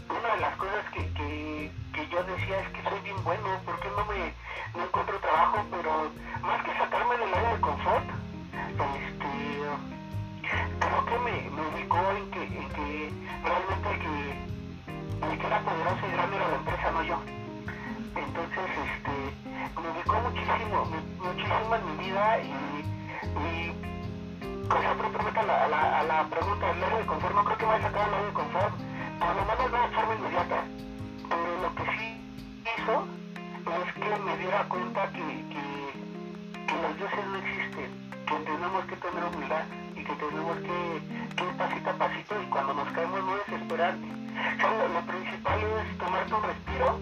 [0.06, 3.88] una de las cosas que, que, yo decía es que soy bien bueno, ¿por qué
[3.90, 4.32] no me
[4.78, 5.66] no encuentro trabajo?
[5.68, 6.10] Pero
[6.42, 8.06] más que sacarme del área de confort,
[8.94, 9.30] este,
[10.78, 13.12] creo que me, me ubicó en que, en que
[13.42, 17.18] realmente el que, el que era poderoso y grande era la empresa, no yo.
[18.14, 19.16] Entonces, este,
[19.74, 20.86] me ubicó muchísimo,
[21.18, 22.68] muchísimo en mi vida y
[24.68, 24.86] con
[25.26, 27.88] otra a la, a la, pregunta del área de confort, no creo que vaya a
[27.88, 28.74] sacar el área de confort,
[29.18, 30.64] por lo menos no de forma inmediata.
[31.28, 32.08] Pero lo que sí
[32.76, 33.08] hizo
[33.68, 35.64] es que me diera cuenta que, que,
[36.66, 37.90] que los dioses no existen,
[38.26, 39.64] que tenemos que tener humildad
[39.96, 40.96] y que tenemos que,
[41.38, 43.94] ir pasito a pasito y cuando nos caemos no desesperar.
[43.94, 46.98] O lo, principal es tomarte un respiro,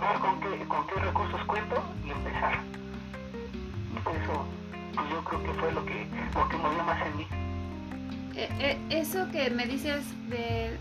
[0.00, 2.58] ver con qué, con qué recursos cuento y empezar.
[3.98, 4.46] Eso
[5.10, 7.26] yo creo que fue lo que, lo que movió más en mí.
[8.34, 10.78] Eh, eh, eso que me dices de,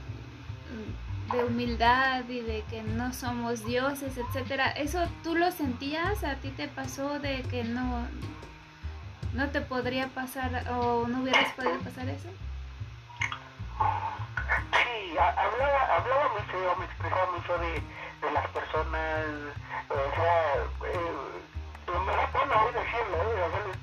[1.31, 6.23] de humildad y de que no somos dioses, etcétera, ¿eso tú lo sentías?
[6.23, 8.07] ¿A ti te pasó de que no,
[9.33, 12.29] no te podría pasar o no hubieras podido pasar eso?
[14.71, 19.25] Sí, hablaba, hablaba muy feo, me expresaba mucho de, de las personas,
[19.89, 20.55] o sea,
[20.89, 21.11] eh,
[22.05, 23.76] me da pena hoy decirlo, ¿eh?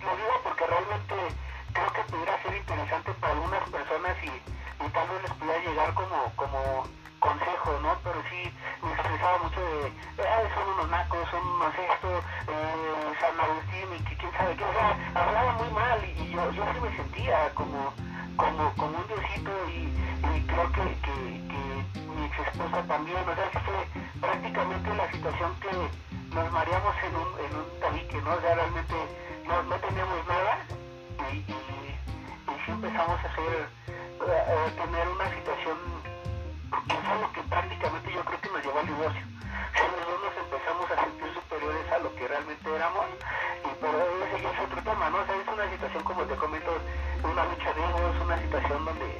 [2.65, 4.33] Interesante para algunas personas y,
[4.85, 6.89] y tal vez les pudiera llegar como, como
[7.21, 7.93] consejo, ¿no?
[8.03, 8.51] Pero sí
[8.83, 12.09] me expresaba mucho de, eh, son unos nacos, son unos esto,
[12.49, 16.51] eh, San Agustín y que quién sabe qué, o sea, hablaba muy mal y, yo,
[16.53, 17.93] yo sí me sentía como,
[18.37, 19.93] como, como un diosito y,
[20.33, 21.15] y creo que, que,
[21.53, 21.61] que
[22.17, 23.77] mi ex esposa también, o sea, fue
[24.21, 28.33] prácticamente la situación que nos mareamos en un, en un tabique, ¿no?
[28.33, 28.95] O sea, realmente
[29.45, 30.65] no, no teníamos nada
[31.31, 31.65] y, y,
[32.73, 33.69] empezamos a hacer,
[34.21, 35.77] a, tener una situación
[36.89, 39.27] que fue lo que prácticamente yo creo que nos llevó al divorcio.
[39.75, 43.07] Nosotros nos empezamos a sentir superiores a lo que realmente éramos
[43.65, 45.25] y pero ese es otro tema, ¿no?
[45.27, 46.73] Sea, es una situación, como te comento,
[47.23, 49.11] una lucha de egos, una situación donde,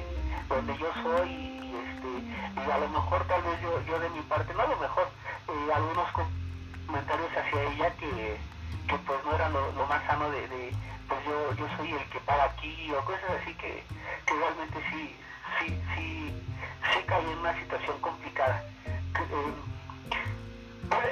[0.49, 4.21] donde yo soy y, este, y a lo mejor tal vez yo, yo de mi
[4.21, 5.07] parte, no a lo mejor,
[5.47, 6.07] eh, algunos
[6.87, 8.37] comentarios hacia ella que,
[8.87, 10.71] que pues no era lo, más sano de,
[11.07, 13.83] pues yo, yo soy el que paga aquí o cosas así que,
[14.25, 15.15] que realmente sí,
[15.59, 16.33] sí, sí,
[16.93, 18.63] sí caí en una situación complicada.
[19.15, 19.53] Eh,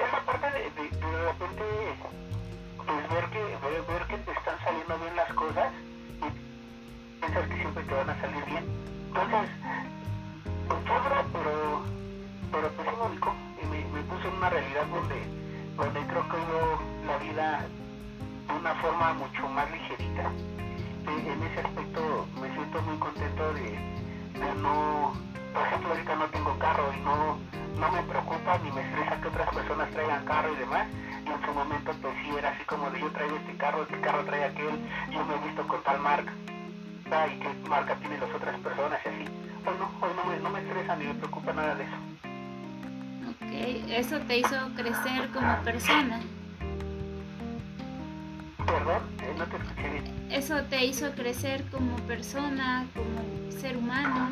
[0.07, 1.63] esa parte de, de, repente
[2.85, 3.39] pues ver que,
[3.91, 5.73] ver, que te están saliendo bien las cosas
[6.21, 8.65] y pensar que siempre te van a salir bien.
[9.07, 9.49] Entonces,
[10.67, 10.79] pues
[11.33, 11.83] pero,
[12.51, 12.95] pero pues sí
[13.65, 15.43] me y me, puso en una realidad donde
[15.75, 16.92] donde creo que veo
[17.31, 20.31] de una forma mucho más ligerita.
[21.07, 23.79] En ese aspecto me siento muy contento de,
[24.61, 25.13] no,
[25.53, 27.37] por ejemplo, ahorita no tengo carro y no,
[27.79, 30.87] no me preocupa ni me estresa que otras personas traigan carro y demás.
[31.25, 33.99] Y en su momento, pues sí, era así como de yo traigo este carro, este
[34.01, 34.79] carro trae aquel,
[35.11, 36.33] yo me he visto con tal marca
[37.31, 39.25] y qué marca tienen las otras personas y así.
[39.65, 41.95] No, hoy no me, no me estresa ni me preocupa nada de eso.
[43.29, 46.19] Ok, eso te hizo crecer como persona.
[48.65, 50.27] Perdón, eh, no te escuché bien.
[50.31, 54.31] Eso te hizo crecer como persona, como ser humano.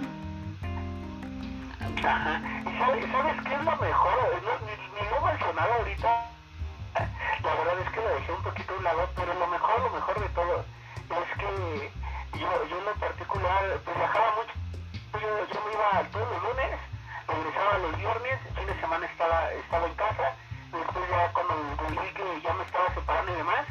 [2.03, 2.41] Ajá.
[2.61, 4.13] ¿Y sabes, sabes qué es lo mejor?
[4.43, 6.31] No, ni, ni lo he mencionado ahorita.
[7.43, 9.89] La verdad es que lo dejé un poquito a un lado, pero lo mejor, lo
[9.91, 10.65] mejor de todo
[11.11, 11.91] es que
[12.39, 14.53] yo, yo en lo particular, pues viajaba mucho.
[15.13, 16.79] Yo, yo me iba todos los lunes,
[17.27, 20.35] regresaba los viernes, el fin de semana estaba, estaba en casa.
[20.71, 21.53] Después ya cuando
[21.89, 23.65] vi que ya me estaba separando y demás,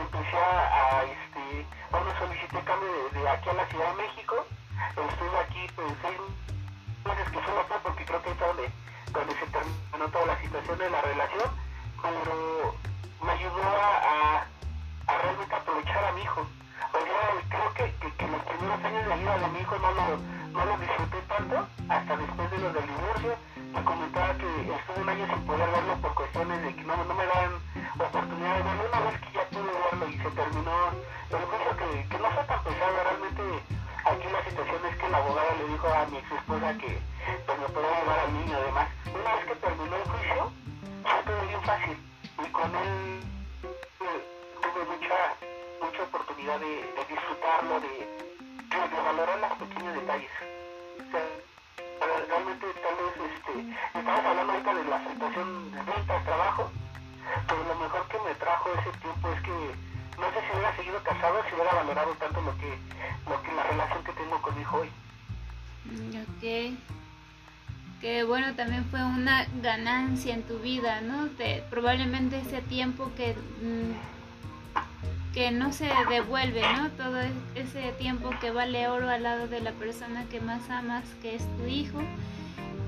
[0.00, 4.46] empecé a, este, bueno, solicité cambio de, aquí a la Ciudad de México.
[4.90, 6.18] Estuve aquí pues seis
[7.04, 8.70] meses que solo fue porque creo que es donde,
[9.12, 11.50] donde se terminó toda la situación de la relación,
[12.02, 12.74] pero
[13.22, 14.46] me ayudó a,
[15.06, 16.46] a, realmente aprovechar a mi hijo
[17.48, 20.18] creo que, que, que, los primeros años de vida de mi hijo no lo,
[20.56, 23.36] no lo disfruté tanto, hasta después de lo del divorcio.
[23.74, 27.14] Me comentaba que estuve un año sin poder verlo por cuestiones de que no, no
[27.14, 27.52] me dan
[28.00, 28.82] oportunidad de verlo.
[28.88, 30.72] Una vez que ya pude verlo y se terminó
[31.28, 33.42] el juicio, que, que no fue tan pesado, realmente
[34.06, 36.92] aquí la situación es que la abogada le dijo a mi ex esposa que
[37.44, 38.88] pues, me podía llevar al niño además.
[39.12, 40.52] Una vez que terminó el juicio,
[41.04, 41.96] fue todo bien fácil.
[42.40, 43.20] Y con él
[44.08, 44.20] eh,
[44.64, 45.18] tuve mucha
[45.84, 48.35] mucha oportunidad de, de disfrutarlo, de,
[48.76, 50.30] de, de, valorar los pequeños detalles.
[50.96, 51.22] O sea,
[52.28, 56.70] realmente tal vez este, estamos hablando ahorita de la situación de ventas, trabajo,
[57.48, 59.56] pero lo mejor que me trajo ese tiempo es que
[60.20, 62.78] no sé si hubiera seguido casado, si hubiera valorado tanto lo que,
[63.28, 64.90] lo que la relación que tengo con mi hijo hoy.
[66.20, 66.78] Ok.
[68.00, 71.26] Que bueno, también fue una ganancia en tu vida, ¿no?
[71.26, 74.15] De, probablemente ese tiempo que mmm,
[75.36, 76.88] que no se devuelve, ¿no?
[76.92, 77.20] Todo
[77.54, 81.42] ese tiempo que vale oro al lado de la persona que más amas, que es
[81.58, 82.00] tu hijo.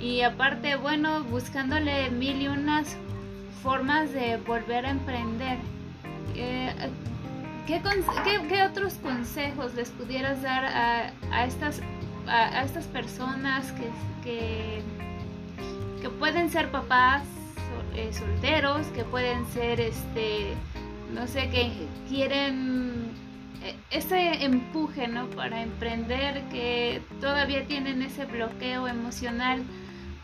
[0.00, 2.96] Y aparte, bueno, buscándole mil y unas
[3.62, 5.58] formas de volver a emprender.
[6.36, 6.72] Eh,
[7.66, 7.82] ¿qué,
[8.24, 11.82] qué, ¿qué, otros consejos les pudieras dar a, estas,
[12.26, 13.90] a, estas personas que,
[14.24, 14.82] que,
[16.00, 17.24] que pueden ser papás
[17.94, 20.54] eh, solteros, que pueden ser este
[21.12, 21.72] no sé, que
[22.08, 23.10] quieren
[23.62, 25.26] eh, ese empuje, ¿no?
[25.30, 29.62] Para emprender, que todavía tienen ese bloqueo emocional.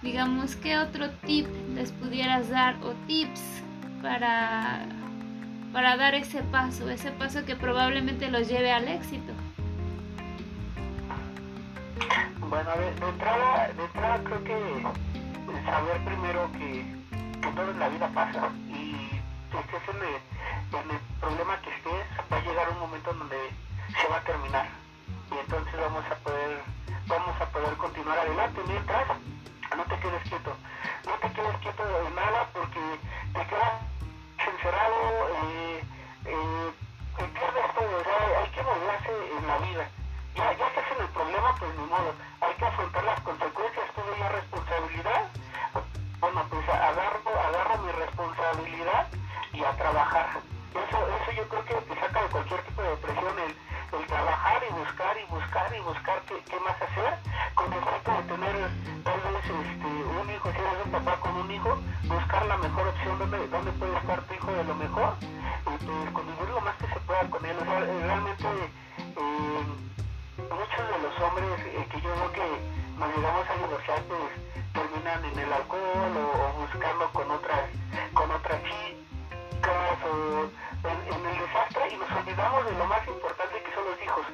[0.03, 3.62] Digamos, ¿qué otro tip les pudieras dar o tips
[4.03, 4.87] para,
[5.72, 9.32] para dar ese paso, ese paso que probablemente los lleve al éxito?
[12.51, 14.82] Bueno, de, de, entrada, de entrada creo que
[15.64, 16.85] saber primero que,
[17.41, 18.95] que todo en la vida pasa y
[19.51, 20.34] que es el,
[20.81, 23.51] en el problema que estés, va a llegar un momento en donde
[24.01, 24.66] se va a terminar.
[25.31, 26.62] Y entonces vamos a poder,
[27.07, 29.07] vamos a poder continuar adelante mientras
[29.77, 30.57] no te quedes quieto.
[31.07, 32.81] No te quedes quieto de nada porque
[33.33, 33.72] te quedas
[34.39, 35.85] encerrado, eh,
[36.27, 36.72] eh,
[37.16, 37.97] te pierdes todo.
[38.41, 39.89] Hay que moverse en la vida.
[40.35, 42.14] Ya, ya estás en el problema, pues ni modo.
[42.41, 45.22] Hay que afrontar las consecuencias, tuve la responsabilidad.
[46.20, 49.09] Bueno, pues agarro, agarro mi responsabilidad
[49.53, 50.53] y a trabajar.
[51.35, 55.24] Yo creo que saca de cualquier tipo de depresión el, el trabajar y buscar y
[55.35, 57.18] buscar y buscar qué, más hacer
[57.57, 58.55] con el reto de tener
[59.03, 62.87] tal vez este, un hijo, si eres un papá con un hijo, buscar la mejor
[62.87, 66.76] opción donde, donde puede estar tu hijo de lo mejor y pues, convivir lo más
[66.76, 67.57] que se pueda con él.
[67.59, 68.49] O sea, realmente
[69.18, 69.64] eh,
[70.39, 72.47] muchos de los hombres eh, que yo veo que
[72.99, 74.30] nos llegamos a divorciar pues
[74.72, 77.70] terminan en el alcohol o, o buscando con otras
[78.14, 80.63] con otras chicas o
[82.64, 84.24] de lo más importante que son los hijos.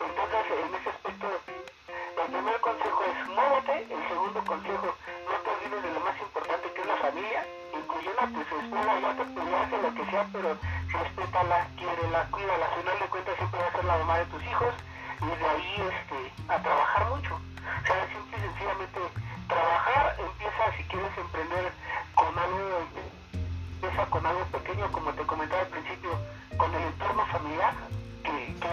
[0.00, 4.88] Entonces, en ese aspecto, el primer consejo es muévete, el segundo consejo,
[5.28, 9.00] no te olvides de lo más importante que es la familia, incluyendo a tu esposa,
[9.04, 10.56] ya te lo que sea, pero
[10.88, 14.42] respétala, quiérela, cuídala, al final de cuentas siempre va a ser la mamá de tus
[14.44, 14.74] hijos
[15.20, 16.18] y de ahí este,
[16.48, 17.34] a trabajar mucho.
[17.36, 19.00] O sea, simple y sencillamente
[19.48, 21.72] trabajar, empieza si quieres emprender
[22.14, 22.88] con algo
[23.84, 26.13] empieza con algo pequeño, como te comentaba al principio,
[27.54, 28.68] que, que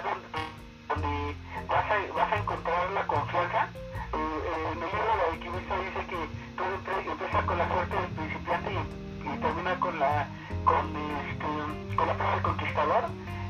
[0.90, 1.36] donde
[1.70, 3.70] vas a, vas a encontrar la confianza.
[4.12, 6.20] Eh, eh, en el libro de Alquimista dice que
[6.58, 10.28] todo empieza con la suerte del principiante y, y termina con la
[10.66, 13.04] con, este, con la paz del conquistador.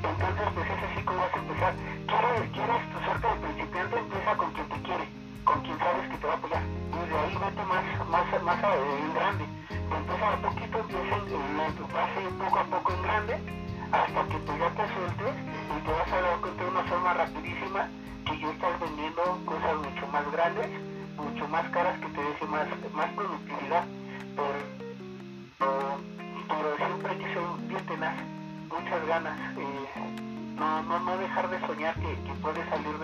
[0.03, 1.73] Entonces, pues es así como vas a empezar.
[2.11, 3.95] ¿Quieres, quieres tu suerte de principiante?
[3.99, 5.05] Empieza con quien te quiere,
[5.45, 6.63] con quien sabes que te va a apoyar.
[6.91, 9.45] Y de ahí vete más, más, más en grande.
[9.71, 13.61] Empieza a poquito, empieza en, en, en, poco a poco en grande
[13.91, 15.35] hasta que pues ya te sueltes
[15.77, 17.89] y te vas a dar cuenta de una forma rapidísima
[18.25, 20.69] que ya estás vendiendo cosas mucho más grandes,
[21.17, 23.83] mucho más caras que te dé más, más productividad.
[24.35, 25.99] Pero,
[26.47, 28.15] pero, siempre hay que ser bien tenaz,
[28.69, 29.37] muchas ganas.
[29.57, 29.89] Eh,
[30.55, 32.97] no, no, no dejar de soñar que, que puedes salir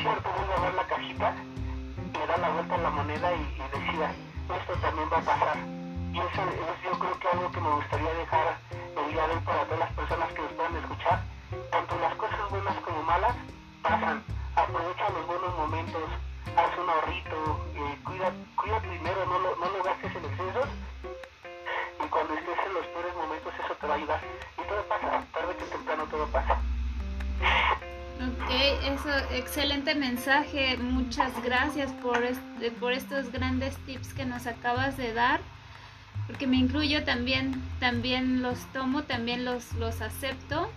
[0.00, 1.34] desierto, vuelve a ver la cajita,
[2.14, 5.56] le da la vuelta a la moneda y, y esto también va a pasar
[6.12, 8.56] y eso es yo creo que algo que me gustaría dejar
[8.96, 11.20] el día de hoy para todas las personas que nos puedan escuchar.
[11.70, 13.36] Tanto las cosas buenas como malas
[13.82, 14.24] pasan.
[14.56, 16.02] Aprovecha los buenos momentos,
[16.56, 20.68] haz un ahorrito, eh, cuida, cuida tu dinero, no lo, no lo gastes en excesos.
[22.02, 24.20] Y cuando estés en los peores momentos eso te va a ayudar.
[29.32, 30.76] Excelente mensaje.
[30.76, 35.40] Muchas gracias por, este, por estos grandes tips que nos acabas de dar
[36.30, 40.70] porque me incluyo también, también los tomo, también los, los acepto,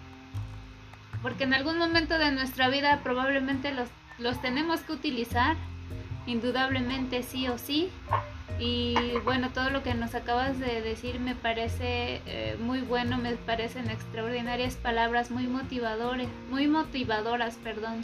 [1.22, 5.56] porque en algún momento de nuestra vida probablemente los, los tenemos que utilizar,
[6.26, 7.92] indudablemente sí o sí.
[8.66, 8.96] Y
[9.26, 13.90] bueno, todo lo que nos acabas de decir me parece eh, muy bueno, me parecen
[13.90, 18.00] extraordinarias palabras, muy motivadores, muy motivadoras, perdón.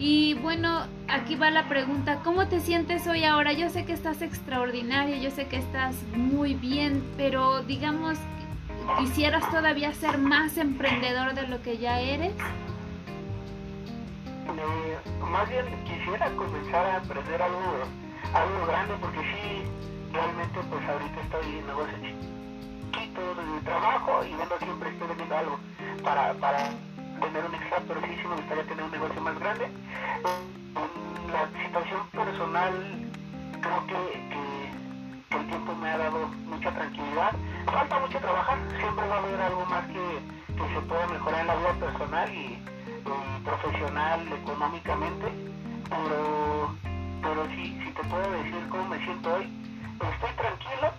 [0.00, 3.52] Y bueno, aquí va la pregunta, ¿cómo te sientes hoy ahora?
[3.52, 8.18] Yo sé que estás extraordinario, yo sé que estás muy bien, pero digamos,
[8.98, 12.32] ¿quisieras todavía ser más emprendedor de lo que ya eres?
[14.48, 17.84] Eh, más bien quisiera comenzar a aprender algo,
[18.34, 19.64] algo grande, porque sí,
[20.12, 22.00] realmente pues ahorita estoy en negocios
[22.92, 25.58] chiquitos de trabajo y viendo siempre estoy vendiendo algo
[26.02, 26.70] para, para
[27.20, 29.68] tener un extra, pero sí, sí me gustaría tener un negocio más grande.
[31.32, 32.72] La situación personal,
[33.60, 34.28] creo que,
[35.36, 37.32] el tiempo me ha dado mucha tranquilidad.
[37.66, 41.46] Falta mucho trabajar, siempre va a haber algo más que, que se pueda mejorar en
[41.46, 42.62] la vida personal y,
[43.44, 45.26] profesional, económicamente,
[45.88, 46.87] pero,
[47.22, 49.48] pero sí, si te puedo decir cómo me siento hoy,
[50.12, 50.92] estoy tranquilo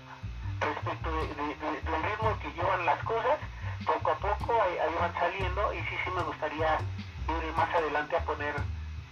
[0.59, 3.39] respecto de, del ritmo que llevan las cosas
[3.86, 6.78] poco a poco ahí, van saliendo y sí, sí me gustaría
[7.28, 8.55] ir más adelante a poner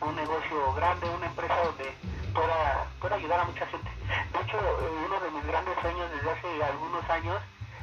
[0.01, 1.95] un negocio grande, una empresa donde
[2.33, 3.89] pueda, pueda ayudar a mucha gente.
[4.33, 7.41] De hecho, eh, uno de mis grandes sueños desde hace algunos años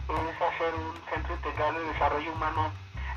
[0.09, 2.71] es hacer un centro integral de desarrollo humano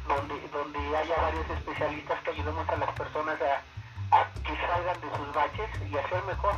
[0.08, 3.62] donde, donde haya varios especialistas que ayudemos a las personas a,
[4.44, 6.56] que salgan de sus baches y a ser mejor.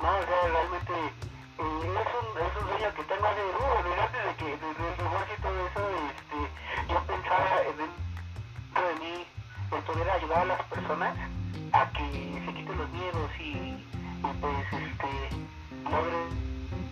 [0.00, 0.08] ¿no?
[0.08, 1.12] O sea, realmente eh,
[1.58, 5.34] es, un, es un sueño que tengo de, uh, antes de que desde el negocio
[5.36, 6.38] y todo eso, este,
[6.92, 9.26] yo pensaba dentro de mí
[9.72, 11.16] el poder ayudar a las personas
[11.72, 15.36] a que se quiten los miedos y, y pues este
[15.90, 16.46] logren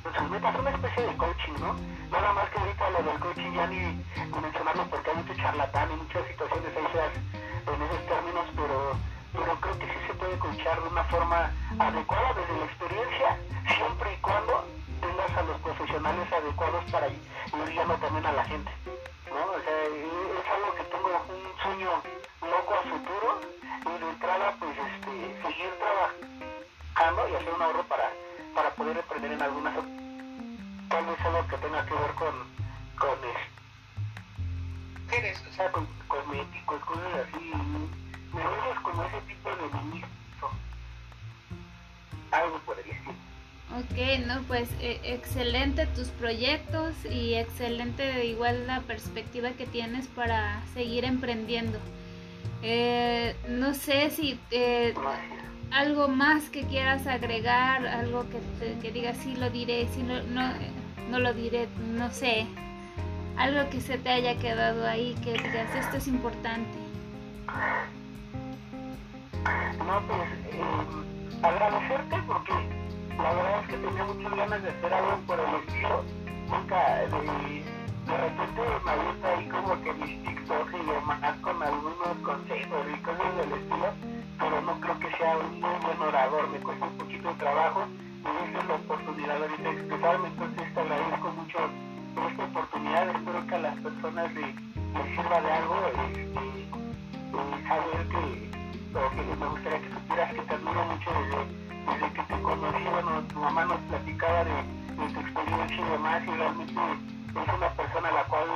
[0.04, 1.76] sus metas, una especie de coaching, ¿no?
[2.10, 4.04] Nada más que ahorita lo del coaching ya ni,
[4.40, 6.84] mencionarlo porque hay mucho charlatán y muchas situaciones ahí
[7.66, 8.96] en esos términos, pero
[9.34, 13.38] pero creo que sí se puede coachar de una forma adecuada desde la experiencia,
[13.76, 14.64] siempre y cuando
[15.00, 17.20] tengas a los profesionales adecuados para ir
[17.68, 18.70] guiando también a la gente.
[19.28, 19.50] ¿no?
[19.50, 21.90] O sea, es algo que tengo un sueño
[22.42, 23.40] loco a futuro
[23.84, 28.10] y de entrada pues este, seguir trabajando y hacer un ahorro para,
[28.54, 29.74] para poder emprender en algunas
[30.88, 32.34] tal vez algo que tenga que ver con,
[32.98, 33.18] con
[35.10, 37.52] este, o sea, con cosméticos, cosas así
[38.82, 40.50] como ese tipo de ministro.
[42.30, 43.14] Algo por el estilo.
[43.76, 50.62] Ok, no, pues e excelente tus proyectos y excelente igual la perspectiva que tienes para
[50.74, 51.78] seguir emprendiendo.
[52.62, 54.94] Eh, no sé si eh,
[55.70, 60.22] algo más que quieras agregar, algo que, te, que digas sí lo diré, si no,
[60.22, 60.52] no,
[61.10, 62.46] no lo diré, no sé,
[63.36, 66.78] algo que se te haya quedado ahí, que digas esto es importante.
[69.44, 72.52] No, pues eh, agradecerte porque
[73.18, 76.04] la verdad es que tenía muchas ganas de hacer algo por el estilo.
[76.50, 77.64] Nunca de,
[78.06, 83.02] de repente me avienta ahí como que mis TikTok y demás con algunos consejos y
[83.02, 83.88] cosas del estilo,
[84.38, 86.48] pero no creo que sea un muy buen orador.
[86.48, 87.84] Me cuesta un poquito de trabajo
[88.24, 90.28] y esa es la oportunidad ahorita de expresarme.
[90.28, 91.58] Entonces te agradezco mucho
[92.14, 93.08] por esta oportunidad.
[93.10, 95.76] Espero que a las personas les, les sirva de algo.
[95.88, 96.44] Este,
[97.68, 98.43] saber que,
[99.22, 101.40] que me gustaría que supieras que te admiro mucho desde,
[101.86, 106.22] desde que te conocí, bueno, tu mamá nos platicaba de, de tu experiencia y demás,
[106.22, 106.80] y realmente
[107.30, 108.48] es una persona a la cual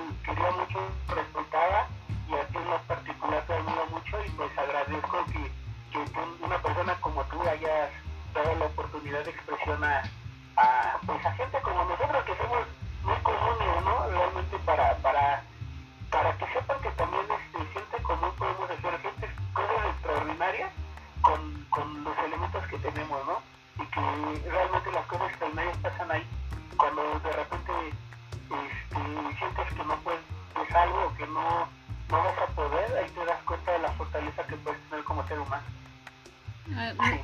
[35.38, 37.22] ser humano.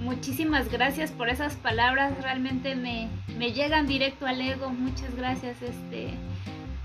[0.00, 3.08] Muchísimas gracias por esas palabras, realmente me,
[3.38, 6.10] me llegan directo al ego, muchas gracias, este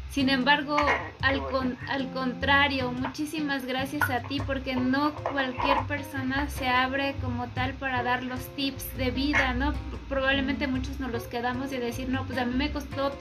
[0.10, 0.76] sin embargo,
[1.22, 7.47] al, con, al contrario, muchísimas gracias a ti porque no cualquier persona se abre como
[7.49, 9.74] tal para dar los tips de vida, ¿no?
[10.07, 13.12] Probablemente muchos nos los quedamos y decir, no, pues a mí me costó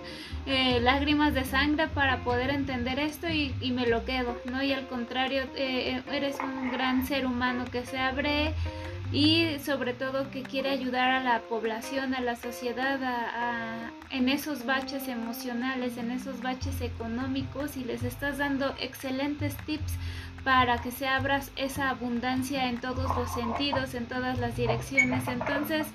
[0.46, 4.62] eh, lágrimas de sangre para poder entender esto y, y, me lo quedo, ¿no?
[4.62, 8.54] Y al contrario, eh, eres un gran ser humano que se abre
[9.12, 14.66] y sobre todo que quiere ayudar a la población, a la sociedad a, en esos
[14.66, 19.94] baches emocionales, en esos baches económicos y les estás dando excelentes tips
[20.44, 25.26] para que se abra esa abundancia en todos los sentidos, en todas las direcciones.
[25.28, 25.86] Entonces,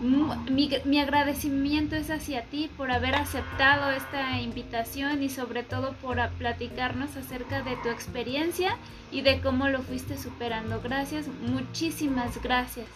[0.00, 6.18] mi, mi, agradecimiento es hacia ti por haber aceptado esta invitación y sobre todo por
[6.38, 8.76] platicarnos acerca de tu experiencia
[9.10, 10.80] y de cómo lo fuiste superando.
[10.82, 12.86] Gracias, muchísimas gracias.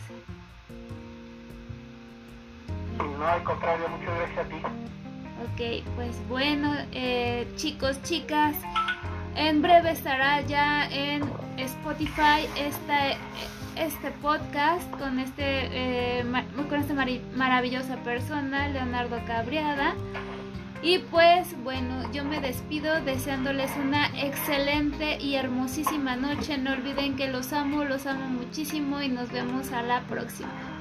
[2.98, 4.56] No, al contrario, muchas gracias a ti.
[5.42, 8.54] Ok, pues bueno, eh, chicos, chicas.
[9.34, 11.22] En breve estará ya en
[11.56, 12.46] Spotify
[13.76, 16.24] este podcast con este eh,
[16.68, 19.94] con esta mar maravillosa persona, Leonardo Cabriada.
[20.82, 26.58] Y pues bueno, yo me despido deseándoles una excelente y hermosísima noche.
[26.58, 30.71] No olviden que los amo, los amo muchísimo y nos vemos a la próxima.